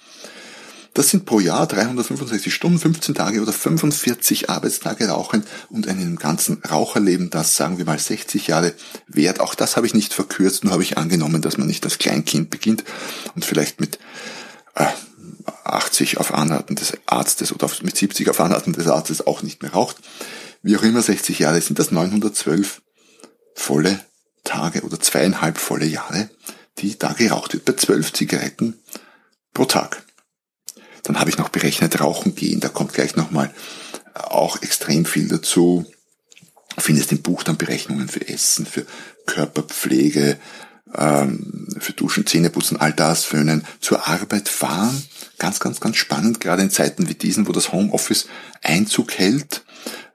Das 0.98 1.10
sind 1.10 1.26
pro 1.26 1.40
Jahr 1.40 1.68
365 1.68 2.52
Stunden, 2.52 2.80
15 2.80 3.14
Tage 3.14 3.40
oder 3.40 3.54
45 3.54 4.50
Arbeitstage 4.50 5.10
rauchend 5.10 5.48
und 5.70 5.88
einem 5.88 6.16
ganzen 6.16 6.60
Raucherleben, 6.64 7.30
das 7.30 7.56
sagen 7.56 7.78
wir 7.78 7.86
mal 7.86 8.00
60 8.00 8.48
Jahre 8.48 8.74
wert. 9.06 9.40
Auch 9.40 9.54
das 9.54 9.78
habe 9.78 9.86
ich 9.86 9.94
nicht 9.94 10.16
verkürzt, 10.16 10.64
nur 10.64 10.74
habe 10.74 10.82
ich 10.82 10.98
angenommen, 10.98 11.44
dass 11.44 11.60
man 11.60 11.68
nicht 11.68 11.86
als 11.86 12.00
Kleinkind 12.00 12.50
beginnt 12.50 12.84
und 13.36 13.46
vielleicht 13.46 13.80
mit 13.80 14.00
äh, 14.74 14.88
80 15.66 16.18
auf 16.18 16.34
Anraten 16.34 16.74
des 16.74 16.94
Arztes 17.06 17.54
oder 17.54 17.70
mit 17.84 17.96
70 17.96 18.32
auf 18.32 18.40
Anraten 18.40 18.74
des 18.74 18.88
Arztes 18.88 19.28
auch 19.28 19.44
nicht 19.44 19.62
mehr 19.62 19.74
raucht 19.74 19.98
wie 20.64 20.78
auch 20.78 20.84
immer 20.84 21.04
60 21.04 21.38
Jahre, 21.38 21.62
sind 21.62 21.78
das 21.78 21.92
912 21.92 22.82
volle 23.54 24.00
Tage 24.44 24.82
oder 24.82 25.00
zweieinhalb 25.00 25.60
volle 25.60 25.86
Jahre, 25.86 26.32
die 26.80 26.98
da 26.98 27.14
geraucht 27.14 27.54
wird, 27.54 27.66
bei 27.66 27.74
zwölf 27.74 28.14
Zigaretten 28.14 28.80
pro 29.54 29.66
Tag. 29.66 30.07
Dann 31.08 31.20
habe 31.20 31.30
ich 31.30 31.38
noch 31.38 31.50
berechnet 31.50 32.00
Rauchen 32.00 32.36
gehen, 32.36 32.60
da 32.60 32.70
kommt 32.70 32.94
gleich 32.94 33.16
nochmal 33.16 33.54
auch 34.14 34.62
extrem 34.62 35.06
viel 35.06 35.28
dazu. 35.28 35.86
Findest 36.78 37.12
im 37.12 37.22
Buch 37.22 37.44
dann 37.44 37.58
Berechnungen 37.58 38.08
für 38.08 38.28
Essen, 38.28 38.66
für 38.66 38.86
Körperpflege, 39.26 40.38
ähm, 40.96 41.68
für 41.80 41.94
Duschen, 41.94 42.28
Zähneputzen, 42.28 42.78
all 42.78 42.94
das, 42.94 43.26
Föhnen, 43.26 43.66
zur 43.80 44.08
Arbeit 44.08 44.48
fahren. 44.48 45.04
Ganz, 45.40 45.60
ganz, 45.60 45.80
ganz 45.80 45.98
spannend, 45.98 46.40
gerade 46.40 46.62
in 46.62 46.70
Zeiten 46.70 47.10
wie 47.10 47.16
diesen, 47.16 47.48
wo 47.48 47.52
das 47.52 47.72
Homeoffice 47.72 48.28
Einzug 48.62 49.14
hält 49.14 49.64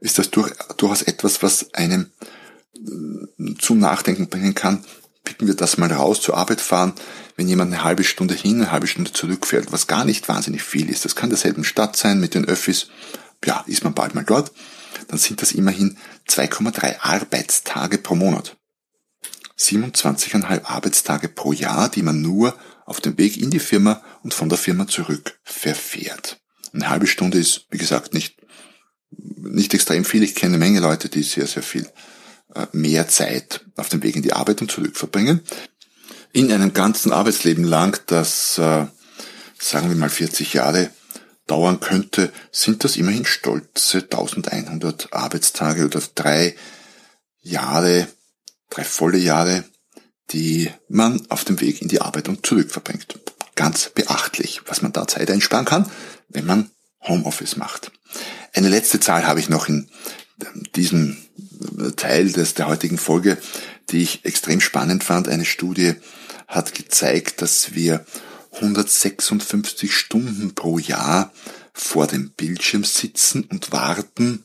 ist 0.02 0.18
das 0.18 0.30
durch, 0.30 0.52
durchaus 0.76 1.02
etwas, 1.02 1.42
was 1.42 1.72
einem 1.74 2.10
äh, 2.76 3.54
zum 3.58 3.78
Nachdenken 3.78 4.28
bringen 4.28 4.54
kann. 4.54 4.84
Picken 5.24 5.46
wir 5.46 5.54
das 5.54 5.78
mal 5.78 5.92
raus, 5.92 6.20
zur 6.20 6.36
Arbeit 6.36 6.60
fahren. 6.60 6.94
Wenn 7.36 7.48
jemand 7.48 7.72
eine 7.72 7.84
halbe 7.84 8.04
Stunde 8.04 8.34
hin, 8.34 8.56
eine 8.56 8.72
halbe 8.72 8.86
Stunde 8.86 9.12
zurückfährt, 9.12 9.72
was 9.72 9.86
gar 9.86 10.04
nicht 10.04 10.28
wahnsinnig 10.28 10.62
viel 10.62 10.88
ist, 10.88 11.04
das 11.04 11.16
kann 11.16 11.30
derselben 11.30 11.64
Stadt 11.64 11.96
sein 11.96 12.20
mit 12.20 12.34
den 12.34 12.44
Öffis, 12.44 12.88
ja, 13.44 13.64
ist 13.66 13.84
man 13.84 13.94
bald 13.94 14.14
mal 14.14 14.24
dort, 14.24 14.52
dann 15.08 15.18
sind 15.18 15.42
das 15.42 15.52
immerhin 15.52 15.96
2,3 16.28 17.00
Arbeitstage 17.00 17.98
pro 17.98 18.14
Monat. 18.14 18.56
27,5 19.58 20.64
Arbeitstage 20.64 21.28
pro 21.28 21.52
Jahr, 21.52 21.88
die 21.88 22.02
man 22.02 22.20
nur 22.20 22.56
auf 22.84 23.00
dem 23.00 23.16
Weg 23.16 23.36
in 23.36 23.50
die 23.50 23.60
Firma 23.60 24.02
und 24.22 24.34
von 24.34 24.48
der 24.48 24.58
Firma 24.58 24.86
zurück 24.86 25.38
verfährt. 25.44 26.40
Eine 26.72 26.88
halbe 26.88 27.06
Stunde 27.06 27.38
ist, 27.38 27.66
wie 27.70 27.78
gesagt, 27.78 28.14
nicht 28.14 28.42
nicht 29.16 29.74
extrem 29.74 30.04
viel. 30.04 30.22
Ich 30.22 30.34
kenne 30.34 30.54
eine 30.54 30.64
Menge 30.64 30.80
Leute, 30.80 31.08
die 31.08 31.22
sehr, 31.22 31.46
sehr 31.46 31.62
viel 31.62 31.88
mehr 32.72 33.08
Zeit 33.08 33.64
auf 33.76 33.88
dem 33.88 34.02
Weg 34.02 34.16
in 34.16 34.22
die 34.22 34.32
Arbeit 34.32 34.60
und 34.60 34.70
zurück 34.70 34.96
verbringen. 34.96 35.40
In 36.32 36.50
einem 36.50 36.72
ganzen 36.72 37.12
Arbeitsleben 37.12 37.64
lang, 37.64 38.00
das, 38.06 38.58
äh, 38.58 38.86
sagen 39.58 39.88
wir 39.88 39.96
mal 39.96 40.08
40 40.08 40.54
Jahre 40.54 40.90
dauern 41.46 41.80
könnte, 41.80 42.32
sind 42.50 42.84
das 42.84 42.96
immerhin 42.96 43.26
stolze 43.26 44.02
1100 44.02 45.12
Arbeitstage 45.12 45.84
oder 45.84 46.00
drei 46.14 46.56
Jahre, 47.40 48.06
drei 48.70 48.84
volle 48.84 49.18
Jahre, 49.18 49.64
die 50.30 50.70
man 50.88 51.26
auf 51.28 51.44
dem 51.44 51.60
Weg 51.60 51.82
in 51.82 51.88
die 51.88 52.00
Arbeit 52.00 52.28
und 52.28 52.46
zurück 52.46 52.70
verbringt. 52.70 53.18
Ganz 53.54 53.90
beachtlich, 53.90 54.62
was 54.66 54.80
man 54.80 54.92
da 54.92 55.06
Zeit 55.06 55.30
einsparen 55.30 55.66
kann, 55.66 55.90
wenn 56.28 56.46
man 56.46 56.70
Homeoffice 57.02 57.56
macht. 57.56 57.92
Eine 58.54 58.68
letzte 58.68 59.00
Zahl 59.00 59.26
habe 59.26 59.40
ich 59.40 59.48
noch 59.48 59.68
in 59.68 59.90
diesem 60.74 61.18
Teil 61.96 62.32
des, 62.32 62.54
der 62.54 62.68
heutigen 62.68 62.98
Folge, 62.98 63.38
die 63.90 64.02
ich 64.02 64.24
extrem 64.24 64.60
spannend 64.60 65.04
fand. 65.04 65.28
Eine 65.28 65.44
Studie 65.44 65.94
hat 66.48 66.74
gezeigt, 66.74 67.42
dass 67.42 67.74
wir 67.74 68.04
156 68.52 69.94
Stunden 69.94 70.54
pro 70.54 70.78
Jahr 70.78 71.32
vor 71.72 72.06
dem 72.06 72.30
Bildschirm 72.30 72.84
sitzen 72.84 73.44
und 73.44 73.72
warten 73.72 74.44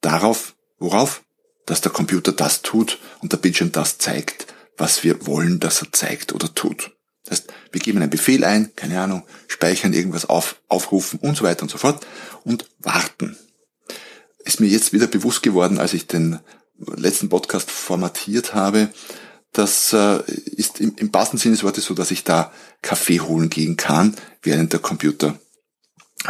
darauf, 0.00 0.54
worauf? 0.78 1.22
Dass 1.66 1.80
der 1.80 1.92
Computer 1.92 2.32
das 2.32 2.62
tut 2.62 2.98
und 3.20 3.32
der 3.32 3.36
Bildschirm 3.36 3.70
das 3.70 3.98
zeigt, 3.98 4.46
was 4.76 5.04
wir 5.04 5.26
wollen, 5.26 5.60
dass 5.60 5.80
er 5.80 5.92
zeigt 5.92 6.32
oder 6.32 6.52
tut. 6.52 6.90
Das 7.24 7.38
heißt, 7.38 7.52
wir 7.70 7.80
geben 7.80 8.02
einen 8.02 8.10
Befehl 8.10 8.44
ein, 8.44 8.74
keine 8.74 9.00
Ahnung, 9.00 9.22
speichern 9.46 9.92
irgendwas 9.92 10.26
auf, 10.26 10.56
aufrufen 10.68 11.20
und 11.20 11.36
so 11.36 11.44
weiter 11.44 11.62
und 11.62 11.70
so 11.70 11.78
fort 11.78 12.04
und 12.42 12.66
warten. 12.80 13.36
Ist 14.44 14.60
mir 14.60 14.68
jetzt 14.68 14.92
wieder 14.92 15.06
bewusst 15.06 15.42
geworden, 15.42 15.78
als 15.78 15.94
ich 15.94 16.06
den 16.06 16.38
letzten 16.78 17.28
Podcast 17.28 17.70
formatiert 17.70 18.54
habe, 18.54 18.88
das 19.52 19.92
äh, 19.92 20.22
ist 20.56 20.80
im, 20.80 20.94
im 20.96 21.12
wahrsten 21.12 21.38
Sinne 21.38 21.54
des 21.54 21.64
Wortes 21.64 21.84
so, 21.84 21.94
dass 21.94 22.10
ich 22.10 22.24
da 22.24 22.52
Kaffee 22.80 23.20
holen 23.20 23.50
gehen 23.50 23.76
kann, 23.76 24.16
während 24.42 24.72
der 24.72 24.80
Computer 24.80 25.38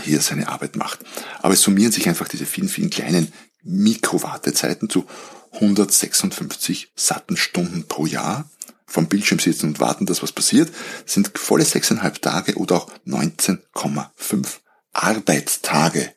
hier 0.02 0.20
seine 0.20 0.48
Arbeit 0.48 0.76
macht. 0.76 1.00
Aber 1.40 1.54
es 1.54 1.62
summieren 1.62 1.92
sich 1.92 2.08
einfach 2.08 2.28
diese 2.28 2.46
vielen, 2.46 2.68
vielen 2.68 2.90
kleinen 2.90 3.32
Mikrowartezeiten 3.62 4.90
zu 4.90 5.06
156 5.52 6.92
satten 6.96 7.36
Stunden 7.36 7.86
pro 7.86 8.06
Jahr 8.06 8.50
vom 8.86 9.06
Bildschirm 9.06 9.38
sitzen 9.38 9.66
und 9.68 9.80
warten, 9.80 10.06
dass 10.06 10.22
was 10.22 10.32
passiert, 10.32 10.70
sind 11.06 11.38
volle 11.38 11.64
sechseinhalb 11.64 12.20
Tage 12.20 12.56
oder 12.56 12.76
auch 12.76 12.90
19,5 13.06 14.46
Arbeitstage. 14.92 16.12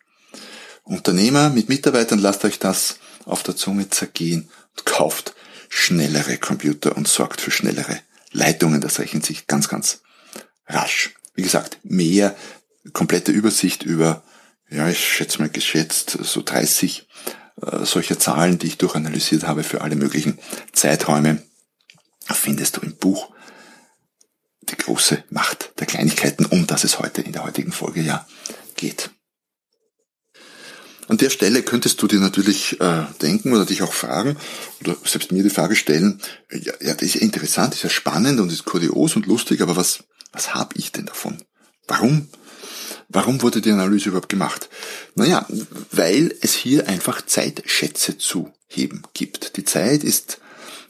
Unternehmer 0.86 1.50
mit 1.50 1.70
Mitarbeitern, 1.70 2.20
lasst 2.20 2.46
euch 2.46 2.60
das 2.60 3.00
auf 3.25 3.44
der 3.44 3.56
Zunge 3.56 3.89
zergehen 3.89 4.50
und 4.77 4.86
kauft 4.86 5.36
schnellere 5.68 6.38
Computer 6.38 6.96
und 6.96 7.08
sorgt 7.08 7.42
für 7.42 7.51
schnellere 7.51 8.00
Leitungen. 8.32 8.82
Das 8.82 9.00
rechnet 9.00 9.25
sich 9.25 9.48
ganz, 9.48 9.68
ganz 9.68 10.01
rasch. 10.68 11.15
Wie 11.34 11.42
gesagt, 11.42 11.80
mehr 11.84 12.36
komplette 12.94 13.32
Übersicht 13.32 13.84
über, 13.84 14.24
ja, 14.70 14.88
ich 14.88 15.04
schätze 15.04 15.39
mal 15.39 15.50
geschätzt, 15.50 16.18
so 16.22 16.42
30 16.42 17.08
äh, 17.62 17.86
solcher 17.86 18.20
Zahlen, 18.20 18.60
die 18.60 18.68
ich 18.68 18.77
durchanalysiert 18.77 19.44
habe 19.48 19.63
für 19.63 19.82
alle 19.82 19.96
möglichen 19.96 20.39
Zeiträume 20.72 21.42
findest 22.34 22.77
du 22.77 22.82
im 22.82 22.96
Buch 22.96 23.32
Die 24.70 24.77
große 24.77 25.24
Macht 25.30 25.74
der 25.80 25.88
Kleinigkeiten, 25.88 26.46
um 26.46 26.65
das 26.65 26.84
es 26.84 27.00
heute 27.00 27.22
in 27.22 27.34
der 27.34 27.44
heutigen 27.44 27.72
Folge 27.72 28.01
ja 28.01 28.25
geht. 28.75 29.12
An 31.08 31.18
der 31.18 31.30
Stelle 31.30 31.62
könntest 31.62 32.02
du 32.02 32.08
dir 32.08 32.20
natürlich 32.20 32.80
äh, 32.82 33.04
denken 33.22 33.54
oder 33.54 33.66
dich 33.66 33.84
auch 33.84 33.94
fragen 33.94 34.38
oder 34.82 34.96
selbst 35.04 35.32
mir 35.32 35.44
die 35.44 35.50
Frage 35.50 35.76
stellen, 35.76 36.20
ja, 36.52 36.74
ja 36.82 36.94
das 36.94 37.04
ist 37.04 37.16
ja 37.16 37.22
interessant, 37.22 37.76
ist 37.76 37.84
ja 37.84 37.90
spannend 37.90 38.40
und 38.40 38.52
ist 38.52 38.66
kurios 38.66 39.16
und 39.16 39.28
lustig, 39.28 39.62
aber 39.62 39.76
was, 39.76 40.00
was 40.32 40.56
habe 40.56 40.76
ich 40.78 40.92
denn 40.92 41.06
davon? 41.06 41.38
Warum? 41.88 42.28
Warum 43.10 43.42
wurde 43.44 43.62
die 43.62 43.72
Analyse 43.72 44.10
überhaupt 44.10 44.30
gemacht? 44.30 44.70
Naja, 45.14 45.46
weil 45.92 46.34
es 46.42 46.54
hier 46.54 46.88
einfach 46.88 47.24
Zeitschätze 47.24 48.18
zu 48.18 48.52
heben 48.68 49.04
gibt. 49.14 49.58
Die 49.58 49.64
Zeit 49.64 50.04
ist 50.04 50.40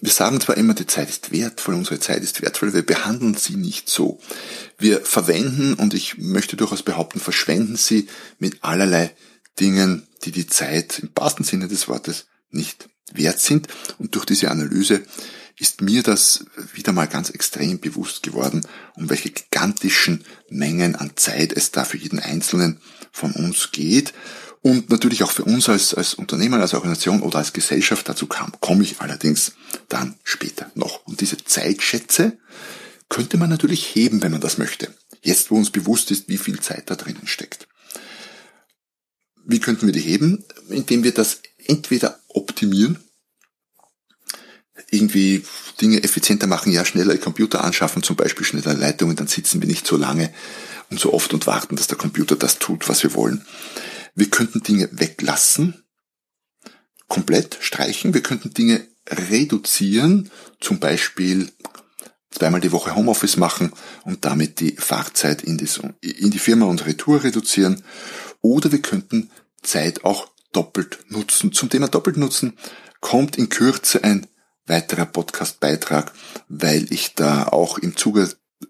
Wir 0.01 0.11
sagen 0.11 0.39
zwar 0.39 0.57
immer, 0.57 0.73
die 0.73 0.87
Zeit 0.87 1.09
ist 1.09 1.31
wertvoll, 1.31 1.73
unsere 1.73 1.99
Zeit 1.99 2.21
ist 2.21 2.41
wertvoll, 2.41 2.73
wir 2.73 2.85
behandeln 2.85 3.35
sie 3.35 3.55
nicht 3.55 3.89
so. 3.89 4.19
Wir 4.77 5.01
verwenden, 5.01 5.73
und 5.73 5.93
ich 5.93 6.17
möchte 6.17 6.55
durchaus 6.55 6.83
behaupten, 6.83 7.19
verschwenden 7.19 7.75
sie 7.75 8.07
mit 8.37 8.57
allerlei 8.61 9.15
Dingen, 9.59 10.07
die 10.23 10.31
die 10.31 10.47
Zeit 10.47 10.99
im 10.99 11.09
wahrsten 11.15 11.45
Sinne 11.45 11.67
des 11.67 11.87
Wortes 11.87 12.25
nicht 12.49 12.89
wert 13.11 13.39
sind. 13.39 13.67
Und 13.97 14.15
durch 14.15 14.25
diese 14.25 14.51
Analyse 14.51 15.03
ist 15.57 15.81
mir 15.81 16.03
das 16.03 16.45
wieder 16.73 16.91
mal 16.91 17.07
ganz 17.07 17.29
extrem 17.29 17.79
bewusst 17.79 18.23
geworden, 18.23 18.65
um 18.95 19.09
welche 19.09 19.29
gigantischen 19.29 20.25
Mengen 20.49 20.95
an 20.95 21.11
Zeit 21.15 21.53
es 21.53 21.71
da 21.71 21.85
für 21.85 21.97
jeden 21.97 22.19
Einzelnen 22.19 22.79
von 23.11 23.31
uns 23.31 23.71
geht 23.71 24.13
und 24.65 24.89
natürlich 24.89 25.21
auch 25.21 25.29
für 25.29 25.43
uns 25.43 25.69
als, 25.69 25.93
als 25.93 26.15
Unternehmen, 26.15 26.59
als 26.59 26.73
Organisation 26.73 27.21
oder 27.21 27.37
als 27.37 27.53
Gesellschaft, 27.53 28.09
dazu 28.09 28.25
kam, 28.25 28.51
komme 28.61 28.81
ich 28.81 28.99
allerdings 28.99 29.51
dann 29.89 30.15
später 30.23 30.71
noch. 30.73 31.05
Und 31.05 31.21
diese 31.21 31.37
Zeitschätze 31.37 32.39
könnte 33.07 33.37
man 33.37 33.51
natürlich 33.51 33.95
heben, 33.95 34.23
wenn 34.23 34.31
man 34.31 34.41
das 34.41 34.57
möchte. 34.57 34.91
Jetzt, 35.21 35.51
wo 35.51 35.55
uns 35.55 35.69
bewusst 35.69 36.09
ist, 36.09 36.29
wie 36.29 36.39
viel 36.39 36.59
Zeit 36.61 36.89
da 36.89 36.95
drinnen 36.95 37.27
steckt. 37.27 37.67
Wie 39.45 39.59
könnten 39.59 39.85
wir 39.85 39.93
die 39.93 39.99
heben? 39.99 40.43
Indem 40.69 41.03
wir 41.03 41.13
das 41.13 41.41
entweder 41.67 42.19
optimieren, 42.27 42.99
irgendwie 44.89 45.43
Dinge 45.81 46.03
effizienter 46.03 46.47
machen, 46.47 46.71
ja, 46.71 46.85
schneller 46.85 47.17
Computer 47.17 47.63
anschaffen, 47.63 48.03
zum 48.03 48.15
Beispiel 48.15 48.45
schneller 48.45 48.73
Leitungen, 48.73 49.15
dann 49.15 49.27
sitzen 49.27 49.61
wir 49.61 49.67
nicht 49.67 49.87
so 49.87 49.97
lange 49.97 50.33
und 50.89 50.99
so 50.99 51.13
oft 51.13 51.33
und 51.33 51.47
warten, 51.47 51.75
dass 51.75 51.87
der 51.87 51.97
Computer 51.97 52.35
das 52.35 52.59
tut, 52.59 52.87
was 52.89 53.03
wir 53.03 53.13
wollen. 53.13 53.45
Wir 54.15 54.29
könnten 54.29 54.63
Dinge 54.63 54.89
weglassen, 54.91 55.83
komplett 57.07 57.57
streichen. 57.61 58.13
Wir 58.13 58.21
könnten 58.21 58.53
Dinge 58.53 58.87
reduzieren, 59.07 60.31
zum 60.59 60.79
Beispiel 60.79 61.51
zweimal 62.31 62.61
die 62.61 62.71
Woche 62.71 62.95
Homeoffice 62.95 63.37
machen 63.37 63.71
und 64.03 64.25
damit 64.25 64.59
die 64.59 64.75
Fahrzeit 64.77 65.41
in 65.41 65.57
die, 65.57 65.67
in 66.01 66.31
die 66.31 66.39
Firma 66.39 66.65
und 66.65 66.85
Retour 66.85 67.23
reduzieren. 67.23 67.83
Oder 68.45 68.71
wir 68.71 68.81
könnten 68.83 69.31
Zeit 69.63 70.05
auch 70.05 70.29
doppelt 70.51 70.99
nutzen. 71.09 71.51
Zum 71.51 71.71
Thema 71.71 71.87
doppelt 71.87 72.15
nutzen 72.15 72.53
kommt 73.01 73.39
in 73.39 73.49
Kürze 73.49 74.03
ein 74.03 74.27
weiterer 74.67 75.07
Podcast-Beitrag, 75.07 76.13
weil 76.47 76.93
ich 76.93 77.15
da 77.15 77.47
auch 77.47 77.79
im 77.79 77.97
Zuge 77.97 78.29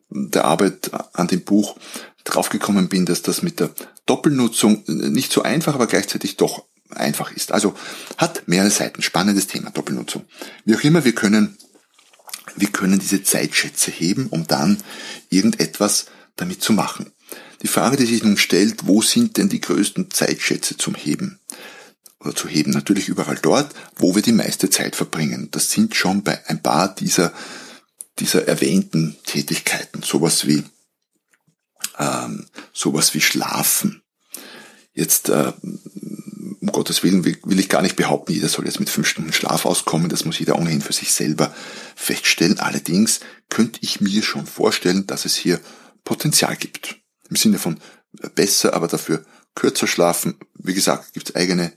der 0.10 0.46
Arbeit 0.46 0.91
an 1.12 1.27
dem 1.27 1.44
Buch 1.44 1.75
draufgekommen 2.24 2.88
bin, 2.88 3.05
dass 3.05 3.22
das 3.22 3.41
mit 3.41 3.60
der 3.60 3.70
Doppelnutzung 4.05 4.86
nicht 4.88 5.34
so 5.34 5.41
einfach, 5.41 5.75
aber 5.75 5.88
gleichzeitig 5.88 6.38
doch 6.38 6.63
einfach 6.89 7.34
ist. 7.34 7.51
Also 7.51 7.75
hat 8.17 8.48
mehrere 8.48 8.72
Seiten. 8.72 9.01
Spannendes 9.01 9.48
Thema, 9.48 9.72
Doppelnutzung. 9.72 10.24
Wie 10.63 10.77
auch 10.77 10.84
immer, 10.86 11.03
wir 11.03 11.15
können, 11.15 11.58
wir 12.55 12.70
können 12.70 13.00
diese 13.00 13.24
Zeitschätze 13.24 13.91
heben, 13.91 14.27
um 14.27 14.48
dann 14.48 14.82
irgendetwas 15.29 16.05
damit 16.38 16.62
zu 16.62 16.72
machen. 16.72 17.12
Die 17.65 17.72
Frage, 17.72 17.98
die 17.98 18.05
sich 18.05 18.24
nun 18.24 18.38
stellt, 18.38 18.86
wo 18.86 19.01
sind 19.01 19.38
denn 19.38 19.50
die 19.50 19.60
größten 19.60 20.12
Zeitschätze 20.12 20.77
zum 20.77 20.93
Heben? 20.93 21.39
Oder 22.19 22.36
zu 22.36 22.48
heben? 22.48 22.69
Natürlich 22.69 23.10
überall 23.10 23.39
dort, 23.41 23.74
wo 23.95 24.13
wir 24.13 24.22
die 24.22 24.34
meiste 24.34 24.69
Zeit 24.69 24.95
verbringen. 24.95 25.50
Das 25.50 25.72
sind 25.72 25.95
schon 25.95 26.22
bei 26.22 26.48
ein 26.48 26.62
paar 26.62 26.93
dieser, 26.93 27.34
dieser 28.19 28.48
erwähnten 28.48 29.17
Tätigkeiten. 29.25 30.03
Sowas 30.03 30.45
wie 30.45 30.63
ähm, 31.98 32.45
sowas 32.72 33.15
wie 33.15 33.22
Schlafen. 33.22 34.03
Jetzt, 34.93 35.29
äh, 35.29 35.51
um 35.63 36.67
Gottes 36.72 37.01
Willen, 37.01 37.25
will, 37.25 37.39
will 37.45 37.60
ich 37.60 37.67
gar 37.67 37.81
nicht 37.81 37.95
behaupten, 37.95 38.34
jeder 38.34 38.48
soll 38.48 38.65
jetzt 38.65 38.79
mit 38.79 38.91
fünf 38.91 39.07
Stunden 39.07 39.34
Schlaf 39.34 39.65
auskommen. 39.65 40.10
Das 40.10 40.24
muss 40.24 40.38
jeder 40.38 40.60
ohnehin 40.60 40.81
für 40.81 40.93
sich 40.93 41.12
selber 41.12 41.51
feststellen. 41.95 42.60
Allerdings 42.60 43.22
könnte 43.50 43.79
ich 43.81 44.01
mir 44.01 44.22
schon 44.22 44.45
vorstellen, 44.45 45.07
dass 45.07 45.25
es 45.25 45.36
hier 45.36 45.60
Potenzial 46.03 46.57
gibt. 46.57 47.01
Im 47.29 47.36
Sinne 47.36 47.60
von 47.60 47.79
besser, 48.36 48.74
aber 48.74 48.88
dafür 48.88 49.25
kürzer 49.55 49.88
schlafen. 49.88 50.36
Wie 50.55 50.74
gesagt, 50.74 51.13
gibt 51.13 51.29
es 51.29 51.36
eigene, 51.36 51.72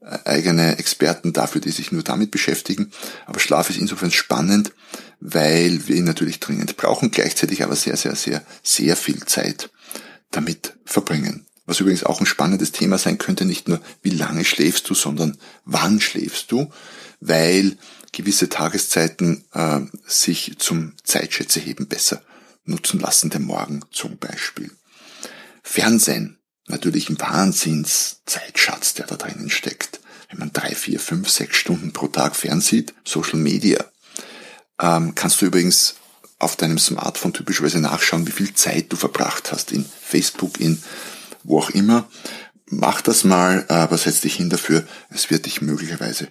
äh, 0.00 0.18
eigene 0.24 0.78
Experten 0.78 1.32
dafür, 1.32 1.60
die 1.60 1.70
sich 1.70 1.92
nur 1.92 2.02
damit 2.02 2.30
beschäftigen. 2.30 2.90
Aber 3.26 3.40
Schlaf 3.40 3.70
ist 3.70 3.78
insofern 3.78 4.10
spannend, 4.10 4.72
weil 5.20 5.86
wir 5.88 5.96
ihn 5.96 6.04
natürlich 6.04 6.40
dringend 6.40 6.76
brauchen, 6.76 7.10
gleichzeitig 7.10 7.62
aber 7.62 7.76
sehr, 7.76 7.96
sehr, 7.96 8.16
sehr, 8.16 8.42
sehr 8.62 8.96
viel 8.96 9.24
Zeit 9.24 9.70
damit 10.30 10.74
verbringen. 10.84 11.46
Was 11.66 11.80
übrigens 11.80 12.04
auch 12.04 12.20
ein 12.20 12.26
spannendes 12.26 12.72
Thema 12.72 12.98
sein 12.98 13.18
könnte, 13.18 13.44
nicht 13.44 13.68
nur 13.68 13.80
wie 14.02 14.10
lange 14.10 14.44
schläfst 14.44 14.90
du, 14.90 14.94
sondern 14.94 15.38
wann 15.64 16.00
schläfst 16.00 16.50
du, 16.50 16.72
weil 17.20 17.76
gewisse 18.12 18.48
Tageszeiten 18.48 19.44
äh, 19.52 19.80
sich 20.04 20.56
zum 20.58 20.94
Zeitschätzeheben 21.04 21.86
besser 21.86 22.22
nutzen 22.64 22.98
lassen, 22.98 23.30
der 23.30 23.40
Morgen 23.40 23.82
zum 23.92 24.16
Beispiel. 24.18 24.70
Fernsehen, 25.62 26.38
natürlich 26.66 27.08
ein 27.08 27.20
Wahnsinnszeitschatz, 27.20 28.94
der 28.94 29.06
da 29.06 29.16
drinnen 29.16 29.50
steckt. 29.50 30.00
Wenn 30.28 30.38
man 30.38 30.52
drei, 30.52 30.74
vier, 30.74 31.00
fünf, 31.00 31.28
sechs 31.28 31.56
Stunden 31.56 31.92
pro 31.92 32.06
Tag 32.08 32.36
fernsieht, 32.36 32.94
Social 33.04 33.38
Media, 33.38 33.84
ähm, 34.80 35.14
kannst 35.14 35.40
du 35.40 35.46
übrigens 35.46 35.96
auf 36.38 36.56
deinem 36.56 36.78
Smartphone 36.78 37.32
typischerweise 37.32 37.80
nachschauen, 37.80 38.26
wie 38.26 38.32
viel 38.32 38.54
Zeit 38.54 38.86
du 38.92 38.96
verbracht 38.96 39.52
hast 39.52 39.72
in 39.72 39.84
Facebook, 39.84 40.58
in 40.58 40.82
wo 41.44 41.58
auch 41.58 41.70
immer. 41.70 42.08
Mach 42.66 43.00
das 43.02 43.24
mal, 43.24 43.66
aber 43.68 43.98
setz 43.98 44.20
dich 44.20 44.36
hin 44.36 44.48
dafür. 44.48 44.86
Es 45.10 45.30
wird 45.30 45.46
dich 45.46 45.60
möglicherweise 45.60 46.28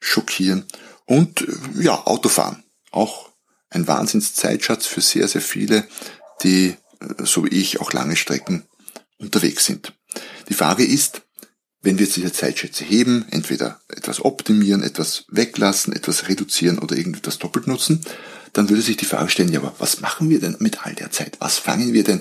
schockieren. 0.00 0.66
Und 1.04 1.42
äh, 1.42 1.82
ja, 1.82 2.06
Autofahren. 2.06 2.64
Auch 2.90 3.30
ein 3.70 3.86
Wahnsinnszeitschatz 3.86 4.86
für 4.86 5.00
sehr, 5.00 5.28
sehr 5.28 5.40
viele, 5.40 5.86
die, 6.42 6.76
so 7.18 7.44
wie 7.44 7.48
ich, 7.48 7.80
auch 7.80 7.92
lange 7.92 8.16
Strecken 8.16 8.64
unterwegs 9.18 9.64
sind. 9.64 9.92
Die 10.48 10.54
Frage 10.54 10.84
ist, 10.84 11.22
wenn 11.82 11.98
wir 11.98 12.06
diese 12.06 12.32
Zeitschätze 12.32 12.84
heben, 12.84 13.26
entweder 13.30 13.80
etwas 13.88 14.24
optimieren, 14.24 14.82
etwas 14.82 15.24
weglassen, 15.28 15.92
etwas 15.92 16.28
reduzieren 16.28 16.78
oder 16.78 16.96
irgendetwas 16.96 17.38
doppelt 17.38 17.66
nutzen, 17.68 18.04
dann 18.52 18.68
würde 18.68 18.82
sich 18.82 18.96
die 18.96 19.04
Frage 19.04 19.30
stellen, 19.30 19.52
ja, 19.52 19.60
aber 19.60 19.74
was 19.78 20.00
machen 20.00 20.28
wir 20.30 20.40
denn 20.40 20.56
mit 20.58 20.84
all 20.84 20.94
der 20.94 21.10
Zeit? 21.10 21.36
Was 21.40 21.58
fangen 21.58 21.92
wir 21.92 22.04
denn 22.04 22.20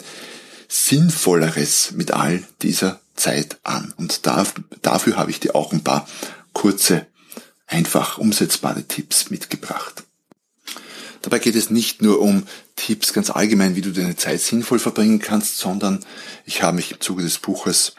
Sinnvolleres 0.67 1.93
mit 1.93 2.11
all 2.11 2.43
dieser 2.61 3.01
Zeit 3.15 3.57
an? 3.63 3.93
Und 3.97 4.27
da, 4.27 4.45
dafür 4.81 5.15
habe 5.15 5.31
ich 5.31 5.39
dir 5.39 5.55
auch 5.55 5.73
ein 5.73 5.83
paar 5.83 6.07
kurze, 6.53 7.07
einfach 7.67 8.17
umsetzbare 8.17 8.83
Tipps 8.83 9.29
mitgebracht. 9.29 10.04
Dabei 11.25 11.39
geht 11.39 11.55
es 11.55 11.69
nicht 11.69 12.01
nur 12.01 12.21
um 12.21 12.43
Tipps 12.75 13.11
ganz 13.11 13.29
allgemein, 13.29 13.75
wie 13.75 13.81
du 13.81 13.91
deine 13.91 14.15
Zeit 14.15 14.41
sinnvoll 14.41 14.79
verbringen 14.79 15.19
kannst, 15.19 15.57
sondern 15.57 16.05
ich 16.45 16.63
habe 16.63 16.77
mich 16.77 16.91
im 16.91 17.01
Zuge 17.01 17.23
des 17.23 17.39
Buches 17.39 17.93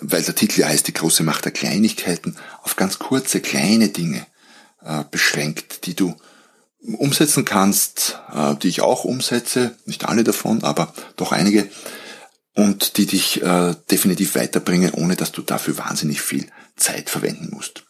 weil 0.00 0.22
der 0.22 0.34
Titel 0.34 0.64
heißt 0.64 0.86
Die 0.86 0.94
große 0.94 1.22
Macht 1.22 1.44
der 1.44 1.52
Kleinigkeiten, 1.52 2.36
auf 2.62 2.76
ganz 2.76 2.98
kurze, 2.98 3.40
kleine 3.40 3.88
Dinge 3.88 4.26
äh, 4.84 5.04
beschränkt, 5.10 5.86
die 5.86 5.94
du 5.94 6.14
umsetzen 6.80 7.44
kannst, 7.44 8.18
äh, 8.34 8.56
die 8.56 8.68
ich 8.68 8.80
auch 8.80 9.04
umsetze, 9.04 9.76
nicht 9.84 10.06
alle 10.06 10.24
davon, 10.24 10.64
aber 10.64 10.92
doch 11.16 11.32
einige, 11.32 11.68
und 12.54 12.98
die 12.98 13.06
dich 13.06 13.42
äh, 13.42 13.74
definitiv 13.90 14.34
weiterbringen, 14.34 14.92
ohne 14.92 15.16
dass 15.16 15.32
du 15.32 15.42
dafür 15.42 15.78
wahnsinnig 15.78 16.20
viel 16.20 16.46
Zeit 16.76 17.08
verwenden 17.08 17.50
musst. 17.50 17.84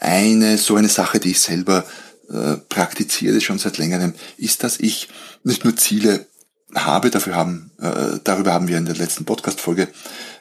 Eine 0.00 0.58
so 0.58 0.76
eine 0.76 0.90
Sache, 0.90 1.18
die 1.18 1.30
ich 1.30 1.40
selber 1.40 1.84
äh, 2.30 2.56
praktiziere 2.68 3.40
schon 3.40 3.58
seit 3.58 3.78
längerem, 3.78 4.14
ist, 4.36 4.62
dass 4.62 4.78
ich 4.78 5.08
nicht 5.44 5.64
nur 5.64 5.76
Ziele 5.76 6.26
habe, 6.74 7.10
dafür 7.10 7.36
haben, 7.36 7.70
äh, 7.80 8.18
darüber 8.24 8.52
haben 8.52 8.68
wir 8.68 8.78
in 8.78 8.86
der 8.86 8.96
letzten 8.96 9.24
Podcast-Folge 9.24 9.88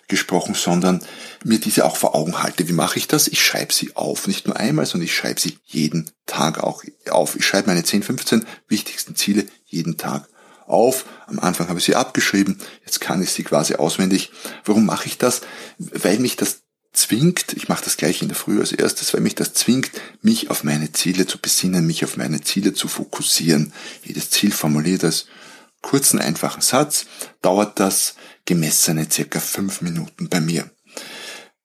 gesprochen, 0.07 0.53
sondern 0.55 1.01
mir 1.43 1.59
diese 1.59 1.85
auch 1.85 1.97
vor 1.97 2.15
Augen 2.15 2.41
halte. 2.41 2.67
Wie 2.67 2.73
mache 2.73 2.99
ich 2.99 3.07
das? 3.07 3.27
Ich 3.27 3.43
schreibe 3.43 3.73
sie 3.73 3.95
auf, 3.95 4.27
nicht 4.27 4.47
nur 4.47 4.57
einmal, 4.57 4.85
sondern 4.85 5.05
ich 5.05 5.15
schreibe 5.15 5.39
sie 5.39 5.57
jeden 5.65 6.11
Tag 6.25 6.59
auch 6.59 6.83
auf. 7.09 7.35
Ich 7.35 7.45
schreibe 7.45 7.67
meine 7.67 7.83
10, 7.83 8.03
15 8.03 8.45
wichtigsten 8.67 9.15
Ziele 9.15 9.45
jeden 9.65 9.97
Tag 9.97 10.27
auf. 10.67 11.05
Am 11.27 11.39
Anfang 11.39 11.69
habe 11.69 11.79
ich 11.79 11.85
sie 11.85 11.95
abgeschrieben, 11.95 12.59
jetzt 12.85 13.01
kann 13.01 13.21
ich 13.21 13.31
sie 13.31 13.43
quasi 13.43 13.75
auswendig. 13.75 14.31
Warum 14.63 14.85
mache 14.85 15.07
ich 15.07 15.17
das? 15.17 15.41
Weil 15.77 16.19
mich 16.19 16.35
das 16.35 16.61
zwingt, 16.95 17.53
ich 17.53 17.67
mache 17.67 17.83
das 17.83 17.97
gleich 17.97 18.21
in 18.21 18.27
der 18.27 18.37
Früh 18.37 18.59
als 18.59 18.71
erstes, 18.71 19.13
weil 19.13 19.21
mich 19.21 19.35
das 19.35 19.53
zwingt, 19.53 19.91
mich 20.21 20.49
auf 20.49 20.63
meine 20.63 20.91
Ziele 20.91 21.27
zu 21.27 21.37
besinnen, 21.37 21.85
mich 21.85 22.03
auf 22.03 22.17
meine 22.17 22.41
Ziele 22.41 22.73
zu 22.73 22.87
fokussieren. 22.87 23.73
Jedes 24.03 24.29
Ziel 24.29 24.51
formuliert 24.51 25.03
als 25.03 25.27
kurzen, 25.81 26.19
einfachen 26.19 26.61
Satz 26.61 27.05
dauert 27.41 27.79
das 27.79 28.15
gemessene 28.45 29.07
circa 29.11 29.39
fünf 29.39 29.81
Minuten 29.81 30.29
bei 30.29 30.39
mir. 30.39 30.71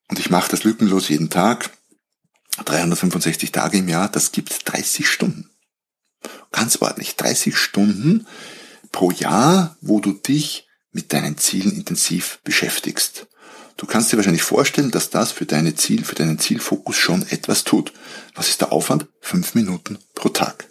Und 0.08 0.18
ich 0.18 0.30
mache 0.30 0.50
das 0.50 0.64
lückenlos 0.64 1.08
jeden 1.08 1.30
Tag, 1.30 1.70
365 2.64 3.52
Tage 3.52 3.78
im 3.78 3.88
Jahr, 3.88 4.08
das 4.08 4.32
gibt 4.32 4.70
30 4.70 5.08
Stunden. 5.08 5.50
Ganz 6.52 6.76
ordentlich, 6.76 7.16
30 7.16 7.56
Stunden 7.56 8.26
pro 8.92 9.10
Jahr, 9.10 9.76
wo 9.80 10.00
du 10.00 10.12
dich 10.12 10.68
mit 10.92 11.12
deinen 11.12 11.38
Zielen 11.38 11.72
intensiv 11.72 12.40
beschäftigst. 12.42 13.26
Du 13.80 13.86
kannst 13.86 14.12
dir 14.12 14.18
wahrscheinlich 14.18 14.42
vorstellen, 14.42 14.90
dass 14.90 15.08
das 15.08 15.32
für 15.32 15.46
deine 15.46 15.74
Ziel, 15.74 16.04
für 16.04 16.14
deinen 16.14 16.38
Zielfokus 16.38 16.96
schon 16.96 17.26
etwas 17.30 17.64
tut. 17.64 17.94
Was 18.34 18.50
ist 18.50 18.60
der 18.60 18.72
Aufwand? 18.72 19.06
Fünf 19.22 19.54
Minuten 19.54 19.96
pro 20.14 20.28
Tag. 20.28 20.68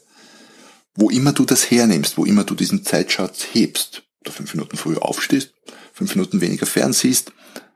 Wo 0.93 1.09
immer 1.09 1.33
du 1.33 1.43
das 1.43 1.71
hernimmst, 1.71 2.19
wo 2.19 2.25
immer 2.25 2.43
du 2.43 2.53
diesen 2.53 2.85
Zeitschatz 2.85 3.47
hebst, 3.51 4.03
oder 4.21 4.31
fünf 4.31 4.53
Minuten 4.53 4.77
früher 4.77 5.03
aufstehst, 5.03 5.55
fünf 5.91 6.13
Minuten 6.13 6.39
weniger 6.39 6.67
fernsiehst, 6.67 7.31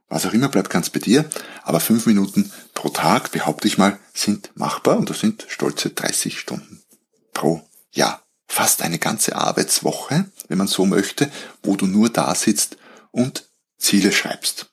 was 0.08 0.28
auch 0.28 0.34
immer 0.34 0.50
bleibt 0.50 0.70
ganz 0.70 0.92
bei 0.92 1.00
dir, 1.00 1.26
aber 1.64 1.80
fünf 1.80 2.06
Minuten 2.06 2.52
pro 2.76 2.90
Tag, 2.90 3.32
behaupte 3.32 3.68
ich 3.68 3.80
mal, 3.80 3.98
sind 4.14 4.52
machbar 4.54 5.00
und 5.00 5.10
das 5.10 5.20
sind 5.20 5.48
stolze 5.50 5.90
30 5.90 6.38
Stunden 6.38 6.84
pro 7.34 7.68
Jahr. 7.92 8.22
Fast 8.48 8.84
eine 8.84 9.00
ganze 9.00 9.36
Arbeitswoche, 9.36 10.26
wenn 10.48 10.58
man 10.60 10.68
so 10.68 10.86
möchte, 10.86 11.32
wo 11.64 11.76
du 11.76 11.88
nur 11.88 12.10
da 12.10 12.36
sitzt 12.36 12.78
und 13.10 13.50
Ziele 13.80 14.12
schreibst. 14.12 14.73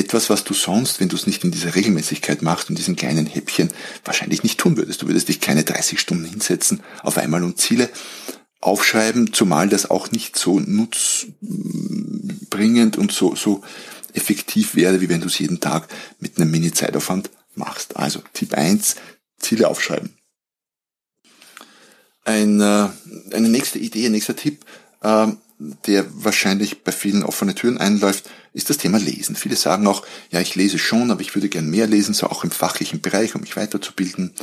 Etwas, 0.00 0.30
was 0.30 0.44
du 0.44 0.54
sonst, 0.54 0.98
wenn 0.98 1.10
du 1.10 1.16
es 1.16 1.26
nicht 1.26 1.44
in 1.44 1.50
dieser 1.50 1.74
Regelmäßigkeit 1.74 2.40
machst, 2.40 2.70
in 2.70 2.74
diesen 2.74 2.96
kleinen 2.96 3.26
Häppchen, 3.26 3.68
wahrscheinlich 4.02 4.42
nicht 4.42 4.58
tun 4.58 4.78
würdest. 4.78 5.02
Du 5.02 5.08
würdest 5.08 5.28
dich 5.28 5.42
keine 5.42 5.62
30 5.62 6.00
Stunden 6.00 6.24
hinsetzen 6.24 6.82
auf 7.02 7.18
einmal 7.18 7.44
und 7.44 7.58
Ziele 7.58 7.90
aufschreiben, 8.62 9.34
zumal 9.34 9.68
das 9.68 9.90
auch 9.90 10.10
nicht 10.10 10.38
so 10.38 10.58
nutzbringend 10.58 11.36
und 12.96 13.12
so, 13.12 13.34
so 13.34 13.62
effektiv 14.14 14.74
wäre, 14.74 15.02
wie 15.02 15.10
wenn 15.10 15.20
du 15.20 15.26
es 15.26 15.38
jeden 15.38 15.60
Tag 15.60 15.86
mit 16.18 16.38
einem 16.38 16.50
Mini-Zeitaufwand 16.50 17.28
machst. 17.54 17.98
Also 17.98 18.22
Tipp 18.32 18.54
1, 18.54 18.96
Ziele 19.38 19.68
aufschreiben. 19.68 20.14
Ein, 22.24 22.62
äh, 22.62 22.88
eine 23.34 23.50
nächste 23.50 23.78
Idee, 23.78 24.06
ein 24.06 24.12
nächster 24.12 24.34
Tipp, 24.34 24.64
äh, 25.02 25.26
der 25.86 26.06
wahrscheinlich 26.10 26.84
bei 26.84 26.92
vielen 26.92 27.22
offene 27.22 27.54
Türen 27.54 27.76
einläuft, 27.76 28.30
ist 28.52 28.70
das 28.70 28.78
Thema 28.78 28.98
Lesen. 28.98 29.36
Viele 29.36 29.56
sagen 29.56 29.86
auch, 29.86 30.04
ja, 30.30 30.40
ich 30.40 30.54
lese 30.54 30.78
schon, 30.78 31.10
aber 31.10 31.20
ich 31.20 31.34
würde 31.34 31.48
gern 31.48 31.70
mehr 31.70 31.86
lesen, 31.86 32.14
so 32.14 32.26
auch 32.26 32.44
im 32.44 32.50
fachlichen 32.50 33.00
Bereich, 33.00 33.34
um 33.34 33.42
mich 33.42 33.56
weiterzubilden 33.56 34.34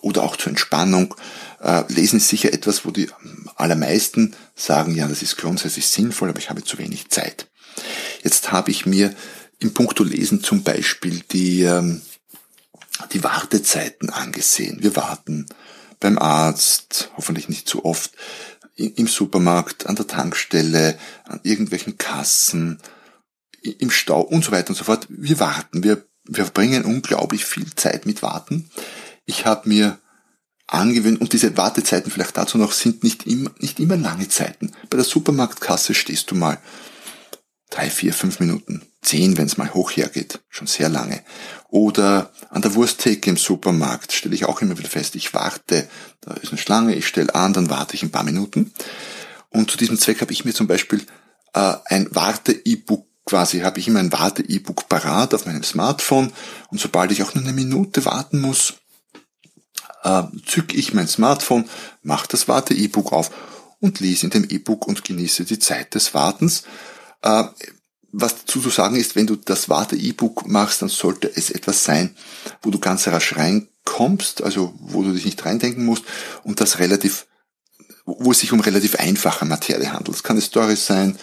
oder 0.00 0.22
auch 0.22 0.36
zur 0.36 0.50
Entspannung. 0.50 1.14
Äh, 1.60 1.84
lesen 1.88 2.18
ist 2.18 2.28
sicher 2.28 2.52
etwas, 2.52 2.84
wo 2.84 2.90
die 2.90 3.08
allermeisten 3.56 4.36
sagen, 4.54 4.94
ja, 4.94 5.08
das 5.08 5.22
ist 5.22 5.38
grundsätzlich 5.38 5.86
sinnvoll, 5.86 6.28
aber 6.28 6.38
ich 6.38 6.50
habe 6.50 6.62
zu 6.62 6.78
wenig 6.78 7.08
Zeit. 7.08 7.48
Jetzt 8.22 8.52
habe 8.52 8.70
ich 8.70 8.86
mir 8.86 9.14
im 9.60 9.72
Punkto 9.72 10.04
Lesen 10.04 10.42
zum 10.42 10.62
Beispiel 10.62 11.22
die, 11.32 11.62
ähm, 11.62 12.02
die 13.12 13.24
Wartezeiten 13.24 14.10
angesehen. 14.10 14.82
Wir 14.82 14.94
warten 14.94 15.46
beim 16.00 16.18
Arzt, 16.18 17.10
hoffentlich 17.16 17.48
nicht 17.48 17.66
zu 17.66 17.84
oft, 17.84 18.12
im 18.76 19.06
Supermarkt, 19.06 19.86
an 19.86 19.96
der 19.96 20.06
Tankstelle, 20.06 20.98
an 21.24 21.40
irgendwelchen 21.44 21.96
Kassen, 21.96 22.80
im 23.64 23.90
Stau 23.90 24.20
und 24.20 24.44
so 24.44 24.52
weiter 24.52 24.70
und 24.70 24.76
so 24.76 24.84
fort. 24.84 25.06
Wir 25.08 25.40
warten, 25.40 25.82
wir, 25.82 26.06
wir 26.24 26.44
verbringen 26.44 26.84
unglaublich 26.84 27.44
viel 27.44 27.74
Zeit 27.74 28.06
mit 28.06 28.22
Warten. 28.22 28.70
Ich 29.26 29.46
habe 29.46 29.68
mir 29.68 29.98
angewöhnt, 30.66 31.20
und 31.20 31.32
diese 31.32 31.56
Wartezeiten 31.56 32.10
vielleicht 32.10 32.36
dazu 32.36 32.58
noch 32.58 32.72
sind 32.72 33.02
nicht 33.02 33.26
immer, 33.26 33.50
nicht 33.58 33.80
immer 33.80 33.96
lange 33.96 34.28
Zeiten. 34.28 34.72
Bei 34.90 34.96
der 34.96 35.04
Supermarktkasse 35.04 35.94
stehst 35.94 36.30
du 36.30 36.34
mal 36.34 36.58
drei, 37.70 37.90
vier, 37.90 38.12
fünf 38.12 38.40
Minuten, 38.40 38.82
zehn, 39.02 39.36
wenn 39.36 39.46
es 39.46 39.56
mal 39.56 39.74
hoch 39.74 39.90
hergeht, 39.90 40.40
schon 40.48 40.66
sehr 40.66 40.88
lange. 40.88 41.22
Oder 41.68 42.32
an 42.50 42.62
der 42.62 42.74
Wursttheke 42.74 43.30
im 43.30 43.36
Supermarkt 43.36 44.12
stelle 44.12 44.34
ich 44.34 44.46
auch 44.46 44.62
immer 44.62 44.78
wieder 44.78 44.88
fest, 44.88 45.16
ich 45.16 45.34
warte, 45.34 45.88
da 46.20 46.34
ist 46.34 46.50
eine 46.50 46.58
Schlange, 46.58 46.94
ich 46.94 47.06
stelle 47.06 47.34
an, 47.34 47.52
dann 47.52 47.70
warte 47.70 47.94
ich 47.94 48.02
ein 48.02 48.12
paar 48.12 48.24
Minuten. 48.24 48.72
Und 49.50 49.70
zu 49.70 49.76
diesem 49.76 49.98
Zweck 49.98 50.20
habe 50.20 50.32
ich 50.32 50.44
mir 50.44 50.54
zum 50.54 50.66
Beispiel 50.66 51.04
äh, 51.52 51.74
ein 51.86 52.08
Warte-E-Book 52.10 53.06
quasi, 53.24 53.60
habe 53.60 53.78
ich 53.80 53.88
immer 53.88 54.00
ein 54.00 54.12
Warte-E-Book 54.12 54.88
parat 54.88 55.34
auf 55.34 55.46
meinem 55.46 55.62
Smartphone 55.62 56.32
und 56.70 56.80
sobald 56.80 57.12
ich 57.12 57.22
auch 57.22 57.34
nur 57.34 57.44
eine 57.44 57.52
Minute 57.52 58.04
warten 58.04 58.40
muss, 58.40 58.74
äh, 60.02 60.24
zücke 60.46 60.76
ich 60.76 60.94
mein 60.94 61.08
Smartphone, 61.08 61.68
mache 62.02 62.28
das 62.28 62.48
Warte-E-Book 62.48 63.12
auf 63.12 63.30
und 63.80 64.00
lese 64.00 64.26
in 64.26 64.30
dem 64.30 64.44
E-Book 64.48 64.86
und 64.86 65.04
genieße 65.04 65.44
die 65.44 65.58
Zeit 65.58 65.94
des 65.94 66.14
Wartens 66.14 66.64
äh, 67.22 67.44
was 68.16 68.36
dazu 68.36 68.60
zu 68.60 68.70
sagen 68.70 68.94
ist, 68.94 69.16
wenn 69.16 69.26
du 69.26 69.34
das 69.34 69.68
Warte-E-Book 69.68 70.46
machst, 70.46 70.82
dann 70.82 70.88
sollte 70.88 71.30
es 71.34 71.50
etwas 71.50 71.82
sein, 71.82 72.14
wo 72.62 72.70
du 72.70 72.78
ganz 72.78 73.08
rasch 73.08 73.36
reinkommst, 73.36 74.42
also 74.42 74.72
wo 74.78 75.02
du 75.02 75.12
dich 75.12 75.24
nicht 75.24 75.44
reindenken 75.44 75.84
musst 75.84 76.04
und 76.44 76.60
das 76.60 76.78
relativ, 76.78 77.26
wo 78.04 78.30
es 78.30 78.38
sich 78.38 78.52
um 78.52 78.60
relativ 78.60 78.94
einfache 78.96 79.44
Materie 79.44 79.92
handelt. 79.92 80.16
Es 80.16 80.22
kann 80.22 80.36
eine 80.36 80.42
Story 80.42 80.76
sein, 80.76 81.18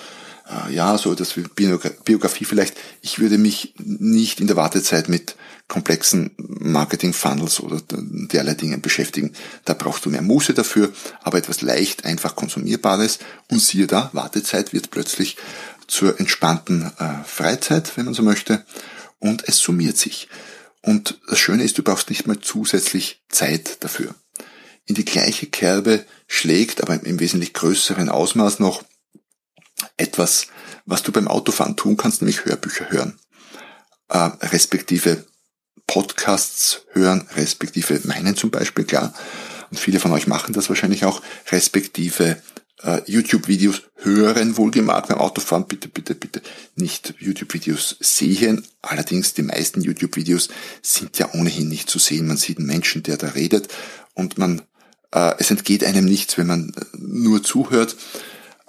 ja, 0.69 0.97
so 0.97 1.15
das 1.15 1.33
Biografie 1.55 2.45
vielleicht. 2.45 2.75
Ich 3.01 3.19
würde 3.19 3.37
mich 3.37 3.73
nicht 3.77 4.39
in 4.39 4.47
der 4.47 4.55
Wartezeit 4.55 5.09
mit 5.09 5.35
komplexen 5.67 6.31
Marketing-Funnels 6.37 7.61
oder 7.61 7.81
derlei 7.89 8.55
Dingen 8.55 8.81
beschäftigen. 8.81 9.33
Da 9.63 9.73
brauchst 9.73 10.05
du 10.05 10.09
mehr 10.09 10.21
Muße 10.21 10.53
dafür, 10.53 10.91
aber 11.21 11.37
etwas 11.37 11.61
leicht, 11.61 12.03
einfach 12.03 12.35
konsumierbares. 12.35 13.19
Und 13.49 13.61
siehe 13.61 13.87
da, 13.87 14.09
Wartezeit 14.13 14.73
wird 14.73 14.91
plötzlich 14.91 15.37
zur 15.87 16.19
entspannten 16.19 16.91
äh, 16.99 17.23
Freizeit, 17.25 17.95
wenn 17.95 18.05
man 18.05 18.13
so 18.13 18.23
möchte, 18.23 18.65
und 19.19 19.47
es 19.47 19.59
summiert 19.59 19.97
sich. 19.97 20.27
Und 20.81 21.19
das 21.29 21.39
Schöne 21.39 21.63
ist, 21.63 21.77
du 21.77 21.83
brauchst 21.83 22.09
nicht 22.09 22.27
mal 22.27 22.39
zusätzlich 22.39 23.21
Zeit 23.29 23.83
dafür. 23.83 24.15
In 24.85 24.95
die 24.95 25.05
gleiche 25.05 25.45
Kerbe 25.45 26.05
schlägt, 26.27 26.81
aber 26.81 27.01
im 27.05 27.19
wesentlich 27.19 27.53
größeren 27.53 28.09
Ausmaß 28.09 28.59
noch, 28.59 28.83
etwas, 29.97 30.47
was 30.85 31.03
du 31.03 31.11
beim 31.11 31.27
Autofahren 31.27 31.75
tun 31.75 31.97
kannst, 31.97 32.21
nämlich 32.21 32.45
Hörbücher 32.45 32.89
hören, 32.89 33.19
äh, 34.09 34.17
respektive 34.17 35.25
Podcasts 35.87 36.85
hören, 36.91 37.27
respektive 37.35 37.99
meinen 38.05 38.35
zum 38.35 38.51
Beispiel, 38.51 38.85
klar. 38.85 39.13
Und 39.69 39.79
viele 39.79 39.99
von 39.99 40.11
euch 40.11 40.27
machen 40.27 40.53
das 40.53 40.69
wahrscheinlich 40.69 41.05
auch, 41.05 41.21
respektive 41.51 42.41
äh, 42.83 43.01
YouTube-Videos 43.05 43.83
hören, 43.95 44.57
wohlgemerkt 44.57 45.09
beim 45.09 45.19
Autofahren, 45.19 45.67
bitte, 45.67 45.87
bitte, 45.87 46.15
bitte 46.15 46.41
nicht 46.75 47.13
YouTube-Videos 47.19 47.97
sehen. 47.99 48.65
Allerdings, 48.81 49.33
die 49.33 49.43
meisten 49.43 49.81
YouTube-Videos 49.81 50.49
sind 50.81 51.17
ja 51.19 51.29
ohnehin 51.33 51.69
nicht 51.69 51.89
zu 51.89 51.99
sehen. 51.99 52.27
Man 52.27 52.37
sieht 52.37 52.57
einen 52.57 52.67
Menschen, 52.67 53.03
der 53.03 53.17
da 53.17 53.29
redet 53.29 53.67
und 54.13 54.37
man, 54.37 54.61
äh, 55.13 55.33
es 55.39 55.51
entgeht 55.51 55.83
einem 55.83 56.05
nichts, 56.05 56.37
wenn 56.37 56.47
man 56.47 56.73
äh, 56.75 56.85
nur 56.97 57.43
zuhört. 57.43 57.95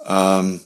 Ähm, 0.05 0.61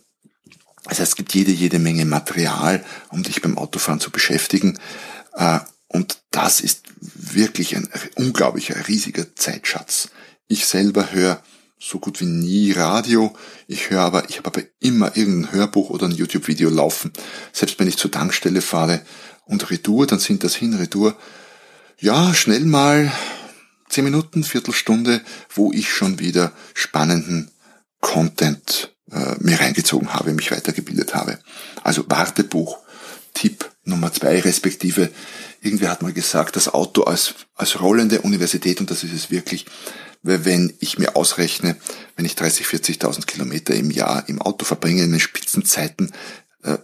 heißt, 0.91 1.11
es 1.11 1.15
gibt 1.15 1.33
jede, 1.33 1.51
jede 1.51 1.79
Menge 1.79 2.05
Material, 2.05 2.83
um 3.09 3.23
dich 3.23 3.41
beim 3.41 3.57
Autofahren 3.57 3.99
zu 3.99 4.11
beschäftigen. 4.11 4.79
Äh, 5.33 5.59
und 5.87 6.19
das 6.31 6.59
ist 6.59 6.83
wirklich 6.99 7.75
ein 7.75 7.87
unglaublicher, 8.15 8.87
riesiger 8.87 9.35
Zeitschatz. 9.35 10.09
Ich 10.47 10.65
selber 10.65 11.11
höre 11.11 11.41
so 11.79 11.99
gut 11.99 12.19
wie 12.21 12.25
nie 12.25 12.71
Radio. 12.71 13.35
Ich 13.67 13.89
höre 13.89 14.01
aber, 14.01 14.29
ich 14.29 14.37
habe 14.37 14.47
aber 14.47 14.61
immer 14.79 15.15
irgendein 15.15 15.51
Hörbuch 15.53 15.89
oder 15.89 16.07
ein 16.07 16.15
YouTube-Video 16.15 16.69
laufen. 16.69 17.13
Selbst 17.53 17.79
wenn 17.79 17.87
ich 17.87 17.97
zur 17.97 18.11
Tankstelle 18.11 18.61
fahre 18.61 19.01
und 19.45 19.69
Retour, 19.69 20.07
dann 20.07 20.19
sind 20.19 20.43
das 20.43 20.55
hin, 20.55 20.73
Retour. 20.73 21.15
Ja, 21.99 22.33
schnell 22.33 22.65
mal 22.65 23.11
zehn 23.89 24.03
Minuten, 24.03 24.43
Viertelstunde, 24.43 25.21
wo 25.53 25.71
ich 25.71 25.91
schon 25.91 26.19
wieder 26.19 26.51
spannenden 26.73 27.51
Content 28.01 28.95
äh, 29.11 29.35
mir 29.39 29.59
reingezogen 29.59 30.13
habe, 30.13 30.33
mich 30.33 30.51
weitergebildet 30.51 31.15
habe. 31.15 31.39
Also 31.83 32.05
Wartebuch, 32.07 32.79
Tipp 33.33 33.69
Nummer 33.83 34.11
zwei, 34.11 34.39
respektive, 34.39 35.09
irgendwer 35.61 35.91
hat 35.91 36.01
mal 36.01 36.13
gesagt, 36.13 36.55
das 36.55 36.67
Auto 36.67 37.03
als, 37.03 37.35
als 37.55 37.79
rollende 37.79 38.21
Universität, 38.21 38.81
und 38.81 38.91
das 38.91 39.03
ist 39.03 39.13
es 39.13 39.31
wirklich, 39.31 39.65
weil 40.23 40.43
wenn 40.43 40.73
ich 40.79 40.99
mir 40.99 41.15
ausrechne, 41.15 41.77
wenn 42.15 42.25
ich 42.25 42.35
30, 42.35 42.65
40.000 42.65 43.25
Kilometer 43.25 43.73
im 43.73 43.91
Jahr 43.91 44.27
im 44.27 44.41
Auto 44.41 44.65
verbringe, 44.65 45.03
in 45.03 45.11
den 45.11 45.19
Spitzenzeiten, 45.19 46.11
äh, 46.63 46.77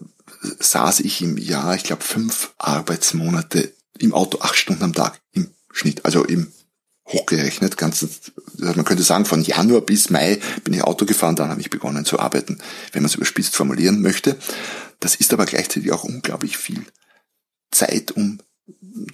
saß 0.59 1.01
ich 1.01 1.21
im 1.21 1.37
Jahr, 1.37 1.75
ich 1.75 1.83
glaube, 1.83 2.03
fünf 2.03 2.53
Arbeitsmonate 2.57 3.73
im 3.99 4.13
Auto, 4.13 4.39
acht 4.39 4.55
Stunden 4.55 4.83
am 4.83 4.93
Tag 4.93 5.19
im 5.33 5.49
Schnitt, 5.71 6.05
also 6.05 6.23
im 6.23 6.51
hochgerechnet, 7.07 7.77
ganz, 7.77 8.05
man 8.57 8.85
könnte 8.85 9.03
sagen, 9.03 9.25
von 9.25 9.43
Januar 9.43 9.81
bis 9.81 10.09
Mai 10.09 10.39
bin 10.63 10.73
ich 10.73 10.83
Auto 10.83 11.05
gefahren, 11.05 11.35
dann 11.35 11.49
habe 11.49 11.61
ich 11.61 11.69
begonnen 11.69 12.05
zu 12.05 12.19
arbeiten, 12.19 12.59
wenn 12.91 13.01
man 13.01 13.09
es 13.09 13.15
überspitzt 13.15 13.55
formulieren 13.55 14.01
möchte. 14.01 14.37
Das 14.99 15.15
ist 15.15 15.33
aber 15.33 15.45
gleichzeitig 15.45 15.91
auch 15.91 16.03
unglaublich 16.03 16.57
viel 16.57 16.85
Zeit, 17.71 18.11
um 18.11 18.39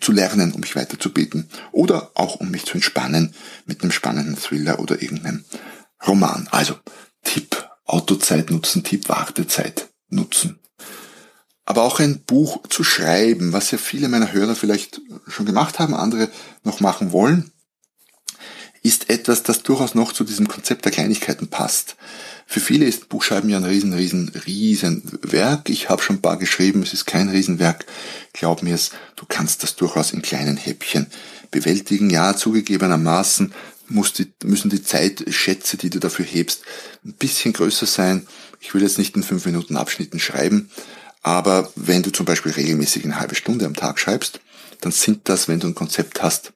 zu 0.01 0.11
lernen, 0.11 0.51
um 0.51 0.61
mich 0.61 0.75
weiterzubilden 0.75 1.49
oder 1.71 2.11
auch 2.13 2.35
um 2.35 2.51
mich 2.51 2.65
zu 2.65 2.73
entspannen 2.73 3.33
mit 3.65 3.81
einem 3.81 3.91
spannenden 3.91 4.37
Thriller 4.37 4.79
oder 4.79 5.01
irgendeinem 5.01 5.45
Roman. 6.05 6.47
Also 6.51 6.75
Tipp 7.23 7.67
Autozeit 7.85 8.51
nutzen, 8.51 8.83
Tipp 8.83 9.09
Wartezeit 9.09 9.89
nutzen. 10.09 10.59
Aber 11.65 11.83
auch 11.83 11.99
ein 11.99 12.23
Buch 12.23 12.67
zu 12.69 12.83
schreiben, 12.83 13.53
was 13.53 13.71
ja 13.71 13.77
viele 13.77 14.09
meiner 14.09 14.31
Hörer 14.31 14.55
vielleicht 14.55 15.01
schon 15.27 15.45
gemacht 15.45 15.79
haben, 15.79 15.93
andere 15.93 16.29
noch 16.63 16.79
machen 16.79 17.11
wollen, 17.11 17.51
ist 18.81 19.09
etwas, 19.09 19.43
das 19.43 19.63
durchaus 19.63 19.95
noch 19.95 20.13
zu 20.13 20.23
diesem 20.23 20.47
Konzept 20.47 20.85
der 20.85 20.91
Kleinigkeiten 20.91 21.47
passt. 21.47 21.95
Für 22.45 22.59
viele 22.59 22.85
ist 22.85 23.09
Buchschreiben 23.09 23.49
ja 23.49 23.57
ein 23.57 23.65
riesen, 23.65 23.93
riesen, 23.93 24.31
riesen 24.45 25.03
Werk. 25.21 25.69
Ich 25.69 25.89
habe 25.89 26.01
schon 26.01 26.17
ein 26.17 26.21
paar 26.21 26.37
geschrieben, 26.37 26.81
es 26.81 26.93
ist 26.93 27.05
kein 27.05 27.29
Riesenwerk. 27.29 27.85
Glaub 28.33 28.63
mir 28.63 28.75
es, 28.75 28.91
du 29.15 29.25
kannst 29.27 29.63
das 29.63 29.75
durchaus 29.75 30.13
in 30.13 30.21
kleinen 30.21 30.57
Häppchen 30.57 31.07
bewältigen. 31.51 32.09
Ja, 32.09 32.35
zugegebenermaßen 32.35 33.53
muss 33.89 34.13
die, 34.13 34.31
müssen 34.43 34.69
die 34.69 34.83
Zeitschätze, 34.83 35.77
die 35.77 35.89
du 35.89 35.99
dafür 35.99 36.25
hebst, 36.25 36.63
ein 37.05 37.13
bisschen 37.13 37.53
größer 37.53 37.85
sein. 37.85 38.27
Ich 38.59 38.73
will 38.73 38.81
jetzt 38.81 38.97
nicht 38.97 39.15
in 39.15 39.23
fünf 39.23 39.45
Minuten 39.45 39.77
Abschnitten 39.77 40.19
schreiben, 40.19 40.69
aber 41.21 41.71
wenn 41.75 42.03
du 42.03 42.11
zum 42.11 42.25
Beispiel 42.25 42.51
regelmäßig 42.51 43.03
eine 43.03 43.19
halbe 43.19 43.35
Stunde 43.35 43.65
am 43.65 43.75
Tag 43.75 43.99
schreibst, 43.99 44.39
dann 44.81 44.91
sind 44.91 45.27
das, 45.27 45.47
wenn 45.47 45.59
du 45.59 45.67
ein 45.67 45.75
Konzept 45.75 46.21
hast, 46.21 46.53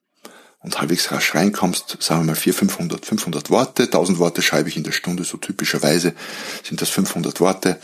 und 0.63 0.80
halbwegs 0.80 1.12
rasch 1.12 1.36
reinkommst, 1.36 1.97
sagen 2.02 2.21
wir 2.21 2.28
mal 2.28 2.36
400, 2.36 2.71
500, 2.71 3.06
500 3.06 3.49
Worte, 3.49 3.84
1000 3.84 4.17
Worte 4.17 4.41
schreibe 4.41 4.69
ich 4.69 4.78
in 4.78 4.84
der 4.84 4.93
Stunde, 4.93 5.26
so 5.26 5.38
typischerweise 5.38 6.13
sind 6.63 6.82
das 6.82 6.89
500 6.89 7.41
Worte, 7.41 7.80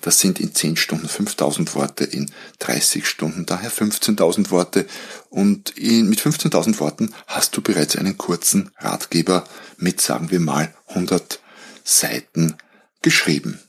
das 0.00 0.18
sind 0.18 0.40
in 0.40 0.52
10 0.52 0.76
Stunden 0.76 1.08
5000 1.08 1.74
Worte, 1.76 2.04
in 2.04 2.30
30 2.58 3.06
Stunden 3.06 3.46
daher 3.46 3.70
15.000 3.70 4.50
Worte 4.50 4.86
und 5.30 5.70
in, 5.78 6.08
mit 6.08 6.20
15.000 6.20 6.80
Worten 6.80 7.14
hast 7.28 7.56
du 7.56 7.62
bereits 7.62 7.96
einen 7.96 8.18
kurzen 8.18 8.72
Ratgeber 8.78 9.44
mit, 9.78 10.00
sagen 10.00 10.30
wir 10.30 10.40
mal, 10.40 10.74
100 10.88 11.40
Seiten 11.84 12.56
geschrieben. 13.00 13.60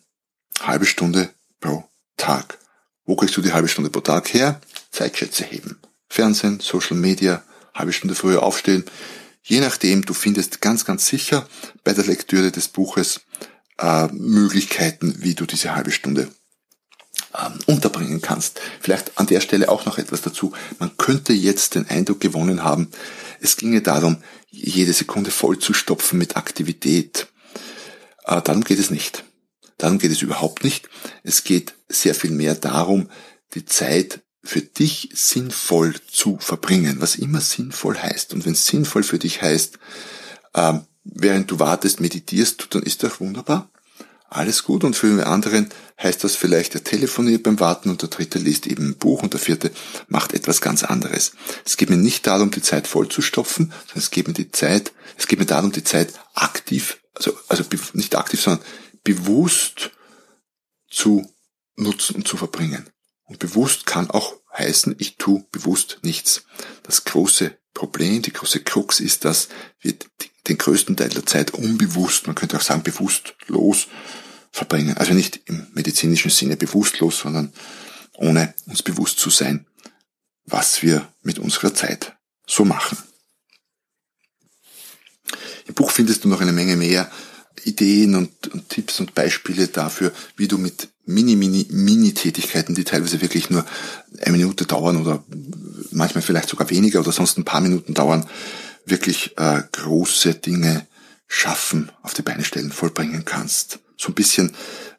Halbe 0.59 0.85
Stunde 0.85 1.29
pro 1.59 1.83
Tag. 2.17 2.57
Wo 3.05 3.15
kriegst 3.15 3.37
du 3.37 3.41
die 3.41 3.53
halbe 3.53 3.67
Stunde 3.67 3.91
pro 3.91 3.99
Tag 3.99 4.33
her? 4.33 4.59
Zeitschätze 4.91 5.43
heben. 5.43 5.79
Fernsehen, 6.09 6.59
Social 6.61 6.97
Media, 6.97 7.43
halbe 7.75 7.93
Stunde 7.93 8.15
früher 8.15 8.41
aufstehen. 8.41 8.85
Je 9.43 9.59
nachdem, 9.59 10.03
du 10.03 10.15
findest 10.15 10.61
ganz, 10.61 10.85
ganz 10.85 11.05
sicher 11.05 11.47
bei 11.83 11.93
der 11.93 12.05
Lektüre 12.05 12.51
des 12.51 12.67
Buches 12.69 13.21
äh, 13.77 14.07
Möglichkeiten, 14.07 15.17
wie 15.19 15.35
du 15.35 15.45
diese 15.45 15.75
halbe 15.75 15.91
Stunde 15.91 16.29
ähm, 17.37 17.59
unterbringen 17.67 18.21
kannst. 18.21 18.59
Vielleicht 18.81 19.17
an 19.19 19.27
der 19.27 19.41
Stelle 19.41 19.69
auch 19.69 19.85
noch 19.85 19.97
etwas 19.97 20.21
dazu. 20.21 20.53
Man 20.79 20.97
könnte 20.97 21.33
jetzt 21.33 21.75
den 21.75 21.87
Eindruck 21.87 22.21
gewonnen 22.21 22.63
haben, 22.63 22.89
es 23.39 23.57
ginge 23.57 23.81
darum, 23.81 24.17
jede 24.49 24.93
Sekunde 24.93 25.29
voll 25.29 25.59
zu 25.59 25.73
stopfen 25.73 26.17
mit 26.17 26.37
Aktivität. 26.37 27.27
Äh, 28.23 28.41
darum 28.41 28.63
geht 28.63 28.79
es 28.79 28.89
nicht. 28.89 29.25
Darum 29.77 29.99
geht 29.99 30.11
es 30.11 30.21
überhaupt 30.21 30.63
nicht. 30.63 30.89
Es 31.23 31.43
geht 31.43 31.75
sehr 31.89 32.15
viel 32.15 32.31
mehr 32.31 32.55
darum, 32.55 33.09
die 33.53 33.65
Zeit 33.65 34.21
für 34.45 34.61
dich 34.61 35.09
sinnvoll 35.13 35.95
zu 36.09 36.37
verbringen, 36.39 36.97
was 36.99 37.15
immer 37.15 37.41
sinnvoll 37.41 37.97
heißt. 37.97 38.33
Und 38.33 38.45
wenn 38.45 38.55
sinnvoll 38.55 39.03
für 39.03 39.19
dich 39.19 39.41
heißt, 39.41 39.79
äh, 40.53 40.73
während 41.03 41.51
du 41.51 41.59
wartest, 41.59 41.99
meditierst 41.99 42.61
du, 42.61 42.65
dann 42.69 42.83
ist 42.83 43.03
das 43.03 43.19
wunderbar. 43.19 43.69
Alles 44.29 44.63
gut. 44.63 44.83
Und 44.83 44.95
für 44.95 45.07
den 45.07 45.21
anderen 45.21 45.69
heißt 46.01 46.23
das 46.23 46.35
vielleicht, 46.35 46.73
der 46.73 46.83
telefoniert 46.83 47.43
beim 47.43 47.59
Warten 47.59 47.89
und 47.89 48.01
der 48.01 48.09
dritte 48.09 48.37
liest 48.37 48.67
eben 48.67 48.89
ein 48.89 48.97
Buch 48.97 49.23
und 49.23 49.33
der 49.33 49.39
vierte 49.39 49.71
macht 50.07 50.33
etwas 50.33 50.61
ganz 50.61 50.83
anderes. 50.83 51.33
Es 51.65 51.77
geht 51.77 51.89
mir 51.89 51.97
nicht 51.97 52.27
darum, 52.27 52.51
die 52.51 52.61
Zeit 52.61 52.87
vollzustopfen, 52.87 53.67
sondern 53.87 53.97
es 53.97 54.11
geht 54.11 54.27
mir 54.27 54.33
die 54.33 54.51
Zeit, 54.51 54.91
es 55.17 55.27
geht 55.27 55.39
mir 55.39 55.45
darum, 55.45 55.71
die 55.71 55.83
Zeit 55.83 56.13
aktiv, 56.33 56.99
also, 57.13 57.37
also 57.47 57.63
nicht 57.93 58.15
aktiv, 58.15 58.41
sondern 58.41 58.65
bewusst 59.03 59.91
zu 60.89 61.31
nutzen 61.77 62.17
und 62.17 62.27
zu 62.27 62.37
verbringen. 62.37 62.89
Und 63.25 63.39
bewusst 63.39 63.85
kann 63.85 64.09
auch 64.09 64.35
heißen, 64.53 64.95
ich 64.99 65.17
tue 65.17 65.45
bewusst 65.51 65.99
nichts. 66.03 66.45
Das 66.83 67.03
große 67.03 67.57
Problem, 67.73 68.21
die 68.21 68.31
große 68.31 68.61
Krux 68.61 68.99
ist, 68.99 69.25
dass 69.25 69.49
wir 69.79 69.95
den 70.47 70.57
größten 70.57 70.95
Teil 70.95 71.09
der 71.09 71.25
Zeit 71.25 71.51
unbewusst, 71.51 72.27
man 72.27 72.35
könnte 72.35 72.57
auch 72.57 72.61
sagen 72.61 72.83
bewusstlos 72.83 73.87
verbringen. 74.51 74.95
Also 74.97 75.13
nicht 75.13 75.41
im 75.45 75.67
medizinischen 75.73 76.31
Sinne 76.31 76.55
bewusstlos, 76.55 77.19
sondern 77.19 77.51
ohne 78.13 78.53
uns 78.67 78.83
bewusst 78.83 79.19
zu 79.19 79.29
sein, 79.29 79.65
was 80.45 80.83
wir 80.83 81.11
mit 81.23 81.39
unserer 81.39 81.73
Zeit 81.73 82.15
so 82.47 82.63
machen. 82.63 82.97
Im 85.67 85.73
Buch 85.73 85.91
findest 85.91 86.23
du 86.23 86.29
noch 86.29 86.41
eine 86.41 86.53
Menge 86.53 86.75
mehr 86.75 87.11
Ideen 87.63 88.15
und, 88.15 88.47
und 88.49 88.69
Tipps 88.69 88.99
und 88.99 89.15
Beispiele 89.15 89.67
dafür, 89.67 90.13
wie 90.37 90.47
du 90.47 90.57
mit 90.57 90.89
Mini, 91.05 91.35
Mini, 91.35 91.67
Mini-Tätigkeiten, 91.69 92.75
die 92.75 92.83
teilweise 92.83 93.21
wirklich 93.21 93.49
nur 93.49 93.65
eine 94.19 94.37
Minute 94.37 94.65
dauern 94.65 94.97
oder 94.97 95.23
manchmal 95.91 96.21
vielleicht 96.21 96.49
sogar 96.49 96.69
weniger 96.69 96.99
oder 96.99 97.11
sonst 97.11 97.37
ein 97.37 97.45
paar 97.45 97.61
Minuten 97.61 97.93
dauern, 97.93 98.27
wirklich 98.85 99.37
äh, 99.37 99.61
große 99.71 100.35
Dinge 100.35 100.87
schaffen, 101.27 101.91
auf 102.01 102.13
die 102.13 102.21
Beine 102.21 102.43
stellen, 102.43 102.71
vollbringen 102.71 103.25
kannst. 103.25 103.79
So 103.97 104.09
ein 104.09 104.15
bisschen 104.15 104.51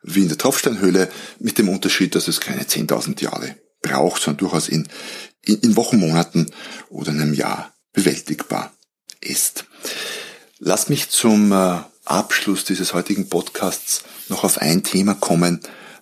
wie 0.03 0.23
in 0.23 0.29
der 0.29 0.39
Tropfsteinhöhle, 0.39 1.11
mit 1.41 1.59
dem 1.59 1.69
Unterschied, 1.69 2.15
dass 2.15 2.29
es 2.29 2.41
keine 2.41 2.63
10.000 2.63 3.23
Jahre 3.23 3.57
braucht, 3.83 4.23
sondern 4.23 4.39
durchaus 4.39 4.69
in, 4.69 4.89
in, 5.43 5.59
in 5.61 5.77
Wochen, 5.77 5.99
Monaten 5.99 6.47
oder 6.89 7.11
einem 7.11 7.35
Jahr 7.35 7.75
bewältigbar 7.93 8.73
ist. 9.21 9.65
Lass 10.59 10.89
mich 10.89 11.11
zum 11.11 11.53
äh, 11.53 11.79
Abschluss 12.05 12.65
dieses 12.65 12.95
heutigen 12.95 13.29
Podcasts 13.29 14.05
noch 14.29 14.45
auf 14.45 14.59
ein 14.59 14.83
Thema 14.83 15.15
kommen, 15.15 15.61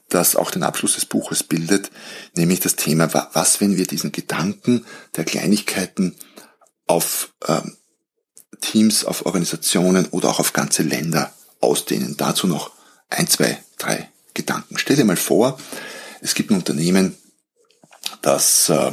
das 0.09 0.37
auch 0.37 0.51
den 0.51 0.63
Abschluss 0.63 0.95
des 0.95 1.07
Buches 1.07 1.43
bildet, 1.43 1.91
nämlich 2.35 2.61
das 2.61 2.77
Thema, 2.77 3.13
was, 3.33 3.61
wenn 3.61 3.77
wir 3.77 3.87
diesen 3.87 4.13
Gedanken 4.13 4.85
der 5.17 5.25
Kleinigkeiten 5.25 6.15
auf 6.87 7.33
ähm, 7.47 7.77
Teams, 8.61 9.05
auf 9.05 9.27
Organisationen 9.27 10.07
oder 10.07 10.29
auch 10.29 10.41
auf 10.41 10.53
ganze 10.53 10.83
Länder 10.83 11.33
ausdehnen. 11.61 12.17
Dazu 12.17 12.47
noch 12.47 12.71
ein, 13.09 13.27
zwei, 13.27 13.63
drei 13.79 14.11
Gedanken. 14.35 14.79
Stell 14.79 14.97
dir 14.97 15.05
mal 15.05 15.17
vor, 15.17 15.59
es 16.21 16.35
gibt 16.35 16.51
ein 16.51 16.57
Unternehmen, 16.57 17.17
das 18.23 18.69
äh, 18.69 18.93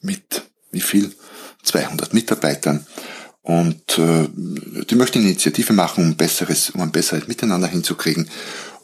mit 0.00 0.42
wie 0.70 0.80
viel? 0.80 1.14
200 1.62 2.14
Mitarbeitern 2.14 2.86
und 3.42 3.98
äh, 3.98 4.28
die 4.84 4.94
möchten 4.94 5.18
eine 5.18 5.28
Initiative 5.28 5.72
machen, 5.72 6.04
um, 6.04 6.16
besseres, 6.16 6.70
um 6.70 6.80
ein 6.80 6.90
besseres 6.90 7.28
Miteinander 7.28 7.68
hinzukriegen. 7.68 8.28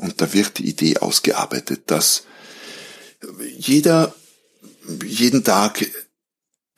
Und 0.02 0.20
da 0.20 0.32
wird 0.32 0.58
die 0.58 0.68
Idee 0.68 0.98
ausgearbeitet, 0.98 1.82
dass 1.86 2.24
jeder 3.56 4.12
jeden 5.06 5.44
Tag 5.44 5.86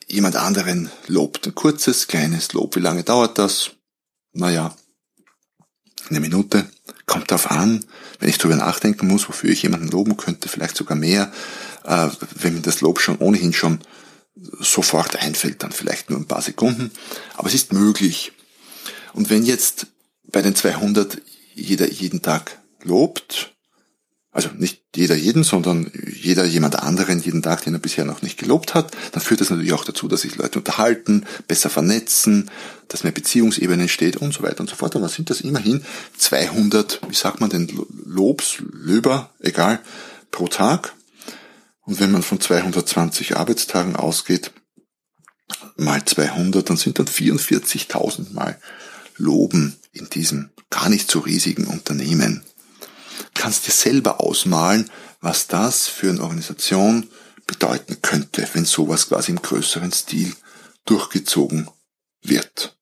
jemand 0.05 0.35
anderen 0.35 0.91
lobt. 1.07 1.47
Ein 1.47 1.55
kurzes, 1.55 2.07
kleines 2.07 2.53
Lob. 2.53 2.75
Wie 2.75 2.81
lange 2.81 3.03
dauert 3.03 3.39
das? 3.39 3.71
Naja, 4.33 4.75
eine 6.07 6.19
Minute. 6.19 6.69
Kommt 7.07 7.31
darauf 7.31 7.49
an, 7.49 7.83
wenn 8.19 8.29
ich 8.29 8.37
darüber 8.37 8.57
nachdenken 8.57 9.07
muss, 9.07 9.27
wofür 9.27 9.49
ich 9.49 9.63
jemanden 9.63 9.87
loben 9.87 10.17
könnte, 10.17 10.47
vielleicht 10.47 10.77
sogar 10.77 10.95
mehr. 10.95 11.31
Äh, 11.83 12.09
wenn 12.35 12.53
mir 12.53 12.61
das 12.61 12.81
Lob 12.81 12.99
schon 12.99 13.17
ohnehin 13.17 13.53
schon 13.53 13.79
sofort 14.35 15.15
einfällt, 15.15 15.63
dann 15.63 15.71
vielleicht 15.71 16.11
nur 16.11 16.19
ein 16.19 16.27
paar 16.27 16.43
Sekunden. 16.43 16.91
Aber 17.37 17.47
es 17.47 17.55
ist 17.55 17.73
möglich. 17.73 18.33
Und 19.13 19.31
wenn 19.31 19.43
jetzt 19.43 19.87
bei 20.31 20.43
den 20.43 20.55
200 20.55 21.21
jeder 21.55 21.89
jeden 21.89 22.21
Tag 22.21 22.59
lobt, 22.85 23.55
also 24.35 24.49
nicht 24.57 24.81
jeder 24.93 25.15
jeden, 25.15 25.45
sondern 25.45 25.89
jeder 26.13 26.43
jemand 26.43 26.77
anderen 26.77 27.21
jeden 27.21 27.41
Tag, 27.41 27.63
den 27.63 27.73
er 27.73 27.79
bisher 27.79 28.03
noch 28.03 28.21
nicht 28.21 28.37
gelobt 28.37 28.73
hat, 28.73 28.91
dann 29.13 29.23
führt 29.23 29.39
das 29.39 29.49
natürlich 29.49 29.71
auch 29.71 29.85
dazu, 29.85 30.09
dass 30.09 30.21
sich 30.21 30.35
Leute 30.35 30.59
unterhalten, 30.59 31.25
besser 31.47 31.69
vernetzen, 31.69 32.51
dass 32.89 33.03
mehr 33.03 33.13
Beziehungsebene 33.13 33.83
entsteht 33.83 34.17
und 34.17 34.33
so 34.33 34.43
weiter 34.43 34.59
und 34.59 34.69
so 34.69 34.75
fort. 34.75 34.93
Dann 34.93 35.07
sind 35.07 35.29
das 35.29 35.39
immerhin 35.39 35.85
200, 36.17 36.99
wie 37.07 37.15
sagt 37.15 37.39
man 37.39 37.49
denn, 37.49 37.71
Lobs, 38.05 38.57
Löber, 38.73 39.33
egal, 39.39 39.79
pro 40.31 40.49
Tag. 40.49 40.93
Und 41.85 42.01
wenn 42.01 42.11
man 42.11 42.21
von 42.21 42.41
220 42.41 43.37
Arbeitstagen 43.37 43.95
ausgeht, 43.95 44.51
mal 45.77 46.03
200, 46.03 46.69
dann 46.69 46.75
sind 46.75 46.99
dann 46.99 47.07
44.000 47.07 48.33
mal 48.33 48.59
Loben 49.15 49.77
in 49.93 50.09
diesem 50.09 50.49
gar 50.69 50.89
nicht 50.89 51.09
so 51.09 51.19
riesigen 51.19 51.67
Unternehmen. 51.67 52.43
Kannst 53.33 53.67
dir 53.67 53.71
selber 53.71 54.21
ausmalen, 54.21 54.89
was 55.21 55.47
das 55.47 55.87
für 55.87 56.09
eine 56.09 56.21
Organisation 56.21 57.09
bedeuten 57.47 58.01
könnte, 58.01 58.47
wenn 58.53 58.65
sowas 58.65 59.09
quasi 59.09 59.31
im 59.31 59.41
größeren 59.41 59.91
Stil 59.91 60.33
durchgezogen 60.85 61.69
wird. 62.21 62.77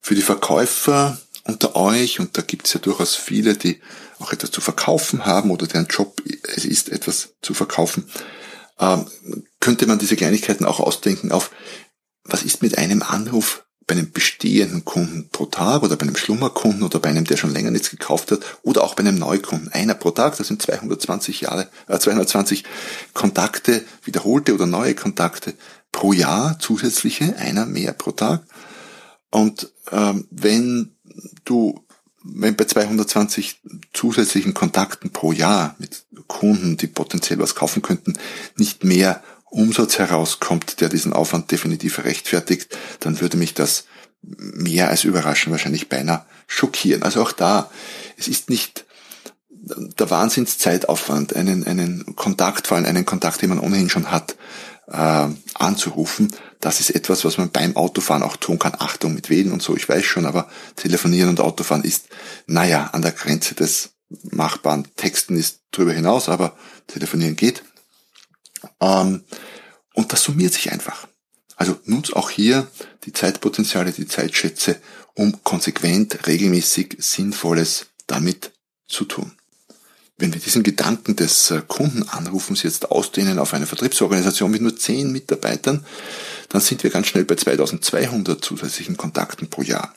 Für 0.00 0.14
die 0.14 0.22
Verkäufer 0.22 1.20
unter 1.44 1.76
euch, 1.76 2.20
und 2.20 2.36
da 2.36 2.42
gibt 2.42 2.66
es 2.66 2.74
ja 2.74 2.80
durchaus 2.80 3.16
viele, 3.16 3.56
die 3.56 3.80
auch 4.18 4.32
etwas 4.32 4.50
zu 4.50 4.60
verkaufen 4.60 5.26
haben 5.26 5.50
oder 5.50 5.66
deren 5.66 5.86
Job 5.86 6.22
es 6.54 6.64
ist, 6.64 6.90
etwas 6.90 7.34
zu 7.42 7.54
verkaufen, 7.54 8.10
ähm, 8.78 9.06
könnte 9.60 9.86
man 9.86 9.98
diese 9.98 10.16
Kleinigkeiten 10.16 10.64
auch 10.64 10.80
ausdenken 10.80 11.32
auf, 11.32 11.50
was 12.24 12.42
ist 12.42 12.62
mit 12.62 12.78
einem 12.78 13.02
Anruf 13.02 13.64
bei 13.90 13.96
einem 13.96 14.12
bestehenden 14.12 14.84
Kunden 14.84 15.28
pro 15.32 15.46
Tag 15.46 15.82
oder 15.82 15.96
bei 15.96 16.02
einem 16.02 16.14
Schlummerkunden 16.14 16.84
oder 16.84 17.00
bei 17.00 17.08
einem, 17.08 17.24
der 17.24 17.36
schon 17.36 17.52
länger 17.52 17.72
nichts 17.72 17.90
gekauft 17.90 18.30
hat 18.30 18.38
oder 18.62 18.84
auch 18.84 18.94
bei 18.94 19.00
einem 19.00 19.18
Neukunden. 19.18 19.72
Einer 19.72 19.94
pro 19.94 20.12
Tag, 20.12 20.36
das 20.36 20.46
sind 20.46 20.62
220 20.62 21.40
Jahre, 21.40 21.68
äh, 21.88 21.98
220 21.98 22.62
Kontakte, 23.14 23.84
wiederholte 24.04 24.54
oder 24.54 24.66
neue 24.66 24.94
Kontakte 24.94 25.54
pro 25.90 26.12
Jahr, 26.12 26.56
zusätzliche, 26.60 27.36
einer 27.36 27.66
mehr 27.66 27.92
pro 27.92 28.12
Tag. 28.12 28.44
Und 29.28 29.72
ähm, 29.90 30.28
wenn 30.30 30.94
du 31.44 31.84
wenn 32.22 32.54
bei 32.54 32.66
220 32.66 33.60
zusätzlichen 33.92 34.54
Kontakten 34.54 35.10
pro 35.10 35.32
Jahr 35.32 35.74
mit 35.78 36.04
Kunden, 36.28 36.76
die 36.76 36.86
potenziell 36.86 37.40
was 37.40 37.56
kaufen 37.56 37.82
könnten, 37.82 38.16
nicht 38.56 38.84
mehr 38.84 39.20
Umsatz 39.50 39.98
herauskommt, 39.98 40.80
der 40.80 40.88
diesen 40.88 41.12
Aufwand 41.12 41.50
definitiv 41.50 41.98
rechtfertigt, 42.04 42.76
dann 43.00 43.20
würde 43.20 43.36
mich 43.36 43.54
das 43.54 43.84
mehr 44.22 44.88
als 44.88 45.04
überraschen, 45.04 45.50
wahrscheinlich 45.50 45.88
beinahe 45.88 46.24
schockieren. 46.46 47.02
Also 47.02 47.22
auch 47.22 47.32
da, 47.32 47.70
es 48.16 48.28
ist 48.28 48.50
nicht 48.50 48.84
der 49.50 50.10
Wahnsinnszeitaufwand, 50.10 51.36
einen, 51.36 51.66
einen 51.66 52.16
Kontakt, 52.16 52.66
vor 52.66 52.76
allem 52.76 52.86
einen 52.86 53.04
Kontakt, 53.06 53.42
den 53.42 53.50
man 53.50 53.58
ohnehin 53.58 53.90
schon 53.90 54.10
hat, 54.10 54.36
äh, 54.88 55.28
anzurufen. 55.54 56.32
Das 56.60 56.80
ist 56.80 56.90
etwas, 56.90 57.24
was 57.24 57.38
man 57.38 57.50
beim 57.50 57.76
Autofahren 57.76 58.22
auch 58.22 58.36
tun 58.36 58.58
kann. 58.58 58.74
Achtung 58.78 59.14
mit 59.14 59.30
Wählen 59.30 59.52
und 59.52 59.62
so, 59.62 59.76
ich 59.76 59.88
weiß 59.88 60.04
schon, 60.04 60.26
aber 60.26 60.48
telefonieren 60.76 61.30
und 61.30 61.40
Autofahren 61.40 61.84
ist, 61.84 62.08
naja, 62.46 62.90
an 62.92 63.02
der 63.02 63.12
Grenze 63.12 63.54
des 63.54 63.90
machbaren 64.22 64.86
Texten 64.96 65.36
ist 65.36 65.60
drüber 65.70 65.92
hinaus, 65.92 66.28
aber 66.28 66.56
telefonieren 66.88 67.36
geht. 67.36 67.62
Ähm, 68.80 69.24
und 69.94 70.12
das 70.12 70.22
summiert 70.22 70.54
sich 70.54 70.72
einfach. 70.72 71.06
Also 71.56 71.78
nutzt 71.84 72.16
auch 72.16 72.30
hier 72.30 72.68
die 73.04 73.12
Zeitpotenziale, 73.12 73.92
die 73.92 74.06
Zeitschätze, 74.06 74.76
um 75.14 75.44
konsequent, 75.44 76.26
regelmäßig 76.26 76.96
Sinnvolles 76.98 77.86
damit 78.06 78.52
zu 78.88 79.04
tun. 79.04 79.32
Wenn 80.16 80.34
wir 80.34 80.40
diesen 80.40 80.62
Gedanken 80.62 81.16
des 81.16 81.50
äh, 81.50 81.62
Kundenanrufens 81.66 82.62
jetzt 82.62 82.90
ausdehnen 82.90 83.38
auf 83.38 83.54
eine 83.54 83.66
Vertriebsorganisation 83.66 84.50
mit 84.50 84.62
nur 84.62 84.76
zehn 84.76 85.12
Mitarbeitern, 85.12 85.84
dann 86.50 86.60
sind 86.60 86.82
wir 86.82 86.90
ganz 86.90 87.06
schnell 87.08 87.24
bei 87.24 87.36
2200 87.36 88.42
zusätzlichen 88.44 88.96
Kontakten 88.96 89.48
pro 89.48 89.62
Jahr. 89.62 89.94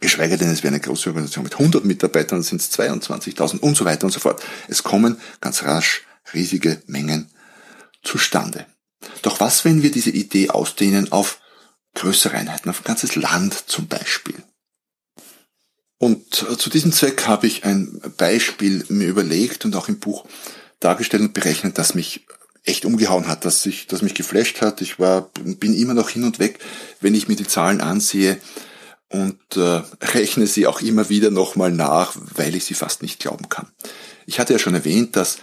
Geschweige 0.00 0.36
denn, 0.36 0.50
es 0.50 0.62
wäre 0.62 0.74
eine 0.74 0.80
große 0.80 1.08
Organisation 1.08 1.44
mit 1.44 1.54
100 1.54 1.84
Mitarbeitern, 1.84 2.38
dann 2.38 2.42
sind 2.42 2.60
es 2.60 2.70
22.000 2.72 3.58
und 3.60 3.76
so 3.76 3.84
weiter 3.84 4.04
und 4.04 4.12
so 4.12 4.20
fort. 4.20 4.42
Es 4.68 4.82
kommen 4.82 5.20
ganz 5.40 5.62
rasch 5.62 6.02
riesige 6.34 6.82
Mengen 6.86 7.31
zustande. 8.02 8.66
Doch 9.22 9.40
was, 9.40 9.64
wenn 9.64 9.82
wir 9.82 9.90
diese 9.90 10.10
Idee 10.10 10.50
ausdehnen 10.50 11.12
auf 11.12 11.40
größere 11.94 12.36
Einheiten, 12.36 12.70
auf 12.70 12.80
ein 12.80 12.84
ganzes 12.84 13.16
Land 13.16 13.54
zum 13.66 13.88
Beispiel? 13.88 14.42
Und 15.98 16.44
äh, 16.50 16.56
zu 16.56 16.70
diesem 16.70 16.92
Zweck 16.92 17.26
habe 17.26 17.46
ich 17.46 17.64
ein 17.64 18.00
Beispiel 18.16 18.84
mir 18.88 19.08
überlegt 19.08 19.64
und 19.64 19.76
auch 19.76 19.88
im 19.88 20.00
Buch 20.00 20.26
dargestellt 20.80 21.22
und 21.22 21.34
berechnet, 21.34 21.78
das 21.78 21.94
mich 21.94 22.26
echt 22.64 22.84
umgehauen 22.84 23.28
hat, 23.28 23.44
dass 23.44 23.66
ich, 23.66 23.86
das 23.86 24.02
mich 24.02 24.14
geflasht 24.14 24.60
hat. 24.60 24.80
Ich 24.80 24.98
war, 24.98 25.30
bin 25.44 25.74
immer 25.74 25.94
noch 25.94 26.10
hin 26.10 26.24
und 26.24 26.38
weg, 26.38 26.58
wenn 27.00 27.14
ich 27.14 27.28
mir 27.28 27.36
die 27.36 27.46
Zahlen 27.46 27.80
ansehe 27.80 28.38
und 29.10 29.38
äh, 29.56 29.82
rechne 30.00 30.46
sie 30.46 30.66
auch 30.66 30.80
immer 30.80 31.08
wieder 31.08 31.30
nochmal 31.30 31.70
nach, 31.70 32.16
weil 32.34 32.54
ich 32.54 32.64
sie 32.64 32.74
fast 32.74 33.02
nicht 33.02 33.20
glauben 33.20 33.48
kann. 33.48 33.68
Ich 34.26 34.40
hatte 34.40 34.52
ja 34.52 34.58
schon 34.58 34.74
erwähnt, 34.74 35.16
dass 35.16 35.38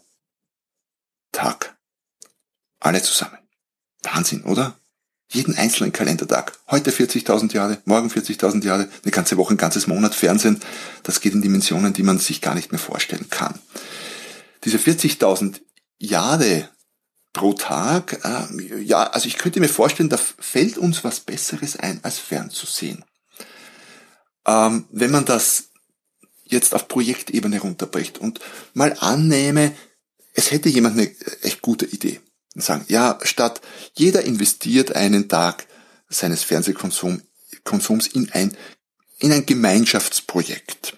Tag. 1.31 1.77
Alle 2.79 3.01
zusammen. 3.01 3.37
Wahnsinn, 4.03 4.43
oder? 4.43 4.80
Jeden 5.33 5.55
einzelnen 5.55 5.93
Kalendertag. 5.93 6.57
Heute 6.69 6.91
40.000 6.91 7.53
Jahre, 7.53 7.77
morgen 7.85 8.09
40.000 8.09 8.65
Jahre, 8.65 8.89
eine 9.03 9.11
ganze 9.11 9.37
Woche, 9.37 9.53
ein 9.53 9.57
ganzes 9.57 9.87
Monat 9.87 10.13
Fernsehen. 10.13 10.59
Das 11.03 11.21
geht 11.21 11.33
in 11.33 11.41
Dimensionen, 11.41 11.93
die 11.93 12.03
man 12.03 12.19
sich 12.19 12.41
gar 12.41 12.53
nicht 12.53 12.71
mehr 12.71 12.79
vorstellen 12.79 13.29
kann. 13.29 13.57
Diese 14.65 14.77
40.000 14.77 15.61
Jahre 15.99 16.69
pro 17.33 17.53
Tag, 17.53 18.19
äh, 18.25 18.81
ja, 18.81 19.03
also 19.03 19.27
ich 19.27 19.37
könnte 19.37 19.61
mir 19.61 19.69
vorstellen, 19.69 20.09
da 20.09 20.17
fällt 20.17 20.77
uns 20.77 21.03
was 21.05 21.21
Besseres 21.21 21.77
ein, 21.77 22.01
als 22.03 22.19
fernzusehen. 22.19 23.05
Ähm, 24.45 24.85
wenn 24.91 25.11
man 25.11 25.23
das 25.23 25.69
jetzt 26.43 26.75
auf 26.75 26.89
Projektebene 26.89 27.61
runterbricht 27.61 28.17
und 28.17 28.41
mal 28.73 28.97
annehme, 28.99 29.73
es 30.33 30.51
hätte 30.51 30.67
jemand 30.67 30.97
eine 30.97 31.09
echt 31.41 31.61
gute 31.61 31.85
Idee 31.85 32.19
sagen, 32.55 32.85
ja, 32.87 33.17
statt 33.23 33.61
jeder 33.93 34.23
investiert 34.23 34.95
einen 34.95 35.29
Tag 35.29 35.67
seines 36.09 36.43
Fernsehkonsums 36.43 38.07
in 38.13 38.29
ein, 38.31 38.55
in 39.19 39.31
ein 39.31 39.45
Gemeinschaftsprojekt. 39.45 40.97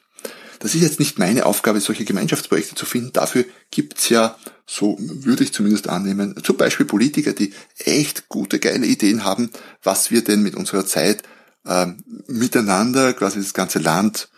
Das 0.60 0.74
ist 0.76 0.82
jetzt 0.82 1.00
nicht 1.00 1.20
meine 1.20 1.46
Aufgabe, 1.46 1.82
solche 1.82 2.06
Gemeinschaftsprojekte 2.06 2.76
zu 2.76 2.86
finden. 2.86 3.12
Dafür 3.12 3.44
gibt's 3.70 4.08
ja, 4.08 4.38
so 4.66 4.98
würde 4.98 5.44
ich 5.44 5.54
zumindest 5.54 5.90
annehmen, 5.90 6.42
zum 6.42 6.56
Beispiel 6.56 6.86
Politiker, 6.86 7.34
die 7.34 7.54
echt 7.80 8.30
gute, 8.30 8.60
geile 8.60 8.86
Ideen 8.86 9.26
haben, 9.26 9.50
was 9.84 10.10
wir 10.10 10.24
denn 10.24 10.42
mit 10.42 10.56
unserer 10.56 10.86
Zeit 10.86 11.24
äh, 11.66 11.88
miteinander, 12.28 13.14
quasi 13.14 13.40
das 13.40 13.54
ganze 13.54 13.80
Land 13.80 14.30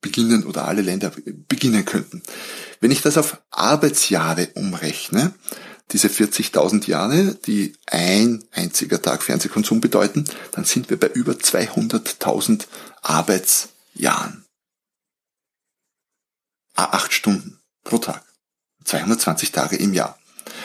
beginnen 0.00 0.44
oder 0.44 0.68
alle 0.68 0.82
Länder 0.82 1.12
beginnen 1.48 1.84
könnten. 1.84 2.22
Wenn 2.80 2.90
ich 2.92 3.02
das 3.02 3.18
auf 3.18 3.40
Arbeitsjahre 3.50 4.50
umrechne, 4.54 5.32
diese 5.90 6.08
40.000 6.08 6.86
Jahre, 6.88 7.34
die 7.46 7.74
ein 7.86 8.44
einziger 8.52 9.02
Tag 9.02 9.22
Fernsehkonsum 9.22 9.80
bedeuten, 9.80 10.24
dann 10.52 10.64
sind 10.64 10.90
wir 10.90 10.98
bei 10.98 11.08
über 11.08 11.32
200.000 11.32 12.66
Arbeitsjahren. 13.02 14.44
Acht 16.74 17.12
Stunden 17.12 17.60
pro 17.84 17.98
Tag. 17.98 18.24
220 18.84 19.52
Tage 19.52 19.76
im 19.76 19.92
Jahr. 19.92 20.18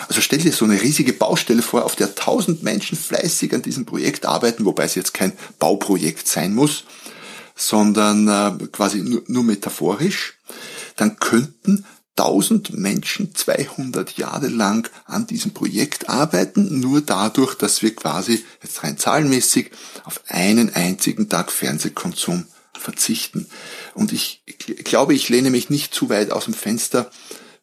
Also 0.08 0.22
stell 0.22 0.40
dir 0.40 0.52
so 0.52 0.66
eine 0.66 0.82
riesige 0.82 1.14
Baustelle 1.14 1.62
vor, 1.62 1.86
auf 1.86 1.96
der 1.96 2.08
1000 2.08 2.64
Menschen 2.64 2.98
fleißig 2.98 3.54
an 3.54 3.62
diesem 3.62 3.86
Projekt 3.86 4.26
arbeiten, 4.26 4.66
wobei 4.66 4.84
es 4.84 4.96
jetzt 4.96 5.14
kein 5.14 5.34
Bauprojekt 5.60 6.28
sein 6.28 6.54
muss, 6.54 6.86
sondern 7.56 8.28
äh, 8.28 8.68
quasi 8.68 9.00
nur 9.28 9.44
metaphorisch. 9.44 10.38
Dann 10.96 11.20
könnten 11.20 11.86
1000 12.18 12.78
Menschen 12.78 13.36
200 13.36 14.18
Jahre 14.18 14.48
lang 14.48 14.90
an 15.06 15.28
diesem 15.28 15.54
Projekt 15.54 16.10
arbeiten, 16.10 16.80
nur 16.80 17.02
dadurch, 17.02 17.56
dass 17.56 17.82
wir 17.82 17.96
quasi 17.96 18.44
jetzt 18.62 18.84
rein 18.84 18.98
zahlenmäßig 18.98 19.72
auf 20.04 20.22
einen 20.28 20.74
einzigen 20.74 21.30
Tag 21.30 21.52
Fernsehkonsum 21.52 22.46
verzichten. 22.74 23.48
Und 23.94 24.14
ich 24.14 24.44
glaube, 24.84 25.14
ich 25.14 25.30
lehne 25.30 25.50
mich 25.50 25.70
nicht 25.70 25.94
zu 25.94 26.10
weit 26.10 26.32
aus 26.32 26.46
dem 26.46 26.54
Fenster, 26.54 27.12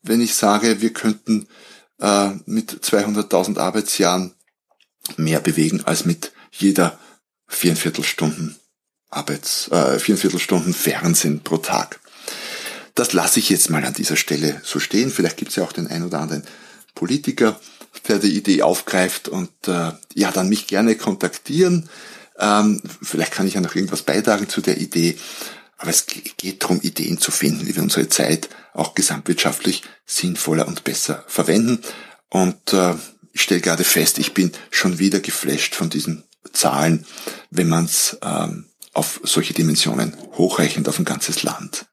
wenn 0.02 0.20
ich 0.20 0.34
sage, 0.34 0.80
wir 0.80 0.92
könnten 0.92 1.46
äh, 2.00 2.30
mit 2.46 2.72
200.000 2.84 3.58
Arbeitsjahren 3.58 4.34
mehr 5.16 5.40
bewegen 5.40 5.82
als 5.84 6.04
mit 6.04 6.32
jeder 6.50 6.98
viereinviertel 7.46 8.04
Stunden 8.04 8.56
Arbeits, 9.10 9.68
äh, 9.68 9.98
viereinviertel 9.98 10.40
Stunden 10.40 10.74
Fernsehen 10.74 11.40
pro 11.40 11.58
Tag. 11.58 12.00
Das 12.94 13.12
lasse 13.12 13.40
ich 13.40 13.50
jetzt 13.50 13.70
mal 13.70 13.84
an 13.84 13.94
dieser 13.94 14.16
Stelle 14.16 14.60
so 14.64 14.78
stehen. 14.78 15.10
Vielleicht 15.10 15.36
gibt 15.36 15.50
es 15.50 15.56
ja 15.56 15.64
auch 15.64 15.72
den 15.72 15.88
ein 15.88 16.04
oder 16.04 16.20
anderen 16.20 16.44
Politiker, 16.94 17.58
der 18.06 18.18
die 18.18 18.36
Idee 18.36 18.62
aufgreift 18.62 19.28
und 19.28 19.50
äh, 19.66 19.92
ja, 20.14 20.30
dann 20.30 20.48
mich 20.48 20.66
gerne 20.66 20.94
kontaktieren. 20.94 21.88
Ähm, 22.38 22.80
vielleicht 23.02 23.32
kann 23.32 23.46
ich 23.46 23.54
ja 23.54 23.60
noch 23.60 23.74
irgendwas 23.74 24.02
beitragen 24.02 24.48
zu 24.48 24.60
der 24.60 24.78
Idee. 24.78 25.16
Aber 25.76 25.90
es 25.90 26.06
geht 26.06 26.62
darum, 26.62 26.80
Ideen 26.80 27.18
zu 27.18 27.32
finden, 27.32 27.66
wie 27.66 27.74
wir 27.74 27.82
unsere 27.82 28.08
Zeit 28.08 28.48
auch 28.72 28.94
gesamtwirtschaftlich 28.94 29.82
sinnvoller 30.06 30.68
und 30.68 30.84
besser 30.84 31.24
verwenden. 31.26 31.80
Und 32.30 32.72
äh, 32.72 32.94
ich 33.32 33.42
stelle 33.42 33.60
gerade 33.60 33.84
fest, 33.84 34.18
ich 34.18 34.34
bin 34.34 34.52
schon 34.70 35.00
wieder 35.00 35.18
geflasht 35.18 35.74
von 35.74 35.90
diesen 35.90 36.22
Zahlen, 36.52 37.04
wenn 37.50 37.68
man 37.68 37.86
es 37.86 38.16
ähm, 38.22 38.66
auf 38.92 39.20
solche 39.24 39.54
Dimensionen 39.54 40.16
hochrechnet 40.34 40.88
auf 40.88 41.00
ein 41.00 41.04
ganzes 41.04 41.42
Land 41.42 41.86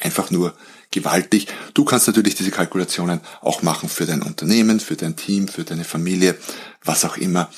einfach 0.00 0.30
nur 0.30 0.54
gewaltig. 0.90 1.48
Du 1.74 1.84
kannst 1.84 2.06
natürlich 2.06 2.34
diese 2.34 2.50
Kalkulationen 2.50 3.20
auch 3.40 3.62
machen 3.62 3.88
für 3.88 4.06
dein 4.06 4.22
Unternehmen, 4.22 4.80
für 4.80 4.96
dein 4.96 5.16
Team, 5.16 5.48
für 5.48 5.64
deine 5.64 5.84
Familie, 5.84 6.36
was 6.84 7.04
auch 7.04 7.16
immer. 7.16 7.50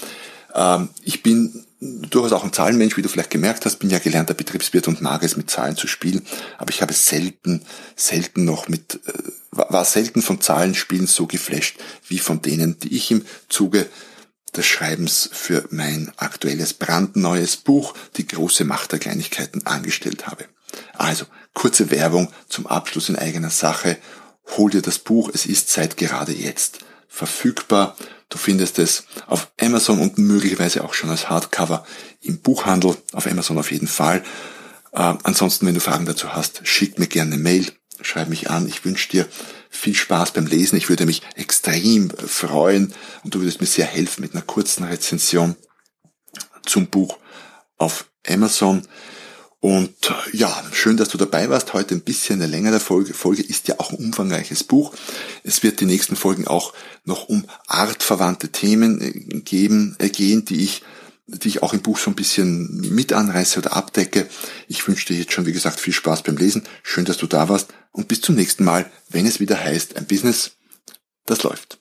Ähm, 0.54 0.88
ich 1.02 1.22
bin 1.22 1.66
durchaus 1.80 2.32
auch 2.32 2.44
ein 2.44 2.52
Zahlenmensch, 2.52 2.96
wie 2.96 3.02
du 3.02 3.08
vielleicht 3.08 3.30
gemerkt 3.30 3.66
hast, 3.66 3.76
bin 3.76 3.90
ja 3.90 3.98
gelernter 3.98 4.34
Betriebswirt 4.34 4.88
und 4.88 5.02
mag 5.02 5.22
es 5.22 5.36
mit 5.36 5.50
Zahlen 5.50 5.76
zu 5.76 5.86
spielen, 5.86 6.22
aber 6.56 6.70
ich 6.70 6.80
habe 6.80 6.94
selten, 6.94 7.62
selten 7.94 8.44
noch 8.44 8.68
mit, 8.68 9.00
äh, 9.06 9.12
war 9.50 9.84
selten 9.84 10.22
von 10.22 10.40
Zahlenspielen 10.40 11.06
so 11.06 11.26
geflasht 11.26 11.76
wie 12.08 12.18
von 12.18 12.40
denen, 12.40 12.78
die 12.78 12.96
ich 12.96 13.10
im 13.10 13.24
Zuge 13.48 13.86
des 14.56 14.64
Schreibens 14.64 15.28
für 15.32 15.66
mein 15.70 16.10
aktuelles 16.16 16.72
brandneues 16.72 17.58
Buch 17.58 17.94
Die 18.16 18.26
große 18.26 18.64
Macht 18.64 18.92
der 18.92 18.98
Kleinigkeiten 18.98 19.66
angestellt 19.66 20.26
habe. 20.26 20.46
Also, 20.94 21.26
kurze 21.54 21.90
Werbung 21.90 22.32
zum 22.48 22.66
Abschluss 22.66 23.08
in 23.08 23.16
eigener 23.16 23.50
Sache. 23.50 23.98
Hol 24.56 24.70
dir 24.70 24.82
das 24.82 24.98
Buch, 24.98 25.30
es 25.32 25.46
ist 25.46 25.70
seit 25.70 25.96
gerade 25.96 26.32
jetzt 26.32 26.78
verfügbar. 27.08 27.96
Du 28.28 28.38
findest 28.38 28.78
es 28.78 29.04
auf 29.26 29.50
Amazon 29.60 30.00
und 30.00 30.18
möglicherweise 30.18 30.84
auch 30.84 30.94
schon 30.94 31.10
als 31.10 31.28
Hardcover 31.30 31.86
im 32.20 32.40
Buchhandel, 32.40 32.96
auf 33.12 33.26
Amazon 33.26 33.58
auf 33.58 33.70
jeden 33.70 33.88
Fall. 33.88 34.22
Äh, 34.92 35.14
ansonsten, 35.22 35.66
wenn 35.66 35.74
du 35.74 35.80
Fragen 35.80 36.06
dazu 36.06 36.34
hast, 36.34 36.66
schick 36.66 36.98
mir 36.98 37.06
gerne 37.06 37.34
eine 37.34 37.42
Mail, 37.42 37.66
schreib 38.00 38.28
mich 38.28 38.50
an. 38.50 38.66
Ich 38.68 38.84
wünsche 38.84 39.08
dir 39.10 39.26
viel 39.70 39.94
Spaß 39.94 40.32
beim 40.32 40.46
Lesen. 40.46 40.76
Ich 40.76 40.88
würde 40.88 41.06
mich 41.06 41.22
extrem 41.34 42.10
freuen 42.10 42.92
und 43.22 43.34
du 43.34 43.40
würdest 43.40 43.60
mir 43.60 43.66
sehr 43.66 43.86
helfen 43.86 44.22
mit 44.22 44.34
einer 44.34 44.42
kurzen 44.42 44.84
Rezension 44.84 45.56
zum 46.64 46.88
Buch 46.88 47.18
auf 47.76 48.06
Amazon. 48.26 48.82
Und 49.66 50.10
äh, 50.10 50.36
ja, 50.36 50.62
schön, 50.70 50.96
dass 50.96 51.08
du 51.08 51.18
dabei 51.18 51.50
warst. 51.50 51.72
Heute 51.72 51.96
ein 51.96 52.02
bisschen 52.02 52.40
eine 52.40 52.46
längere 52.48 52.78
Folge. 52.78 53.14
Folge 53.14 53.42
ist 53.42 53.66
ja 53.66 53.80
auch 53.80 53.90
ein 53.90 53.98
umfangreiches 53.98 54.62
Buch. 54.62 54.94
Es 55.42 55.64
wird 55.64 55.80
die 55.80 55.86
nächsten 55.86 56.14
Folgen 56.14 56.46
auch 56.46 56.72
noch 57.04 57.28
um 57.28 57.44
artverwandte 57.66 58.50
Themen 58.50 59.00
äh, 59.00 59.40
geben, 59.40 59.96
äh, 59.98 60.08
gehen, 60.08 60.44
die 60.44 60.62
ich 60.62 60.84
die 61.26 61.48
ich 61.48 61.64
auch 61.64 61.72
im 61.72 61.82
Buch 61.82 61.98
so 61.98 62.12
ein 62.12 62.14
bisschen 62.14 62.94
mit 62.94 63.12
anreiße 63.12 63.58
oder 63.58 63.72
abdecke. 63.72 64.28
Ich 64.68 64.86
wünsche 64.86 65.06
dir 65.06 65.18
jetzt 65.18 65.32
schon, 65.32 65.46
wie 65.46 65.52
gesagt, 65.52 65.80
viel 65.80 65.92
Spaß 65.92 66.22
beim 66.22 66.36
Lesen. 66.36 66.62
Schön, 66.84 67.04
dass 67.04 67.16
du 67.16 67.26
da 67.26 67.48
warst 67.48 67.74
und 67.90 68.06
bis 68.06 68.20
zum 68.20 68.36
nächsten 68.36 68.62
Mal, 68.62 68.88
wenn 69.08 69.26
es 69.26 69.40
wieder 69.40 69.58
heißt, 69.58 69.96
ein 69.96 70.06
Business, 70.06 70.52
das 71.24 71.42
läuft. 71.42 71.80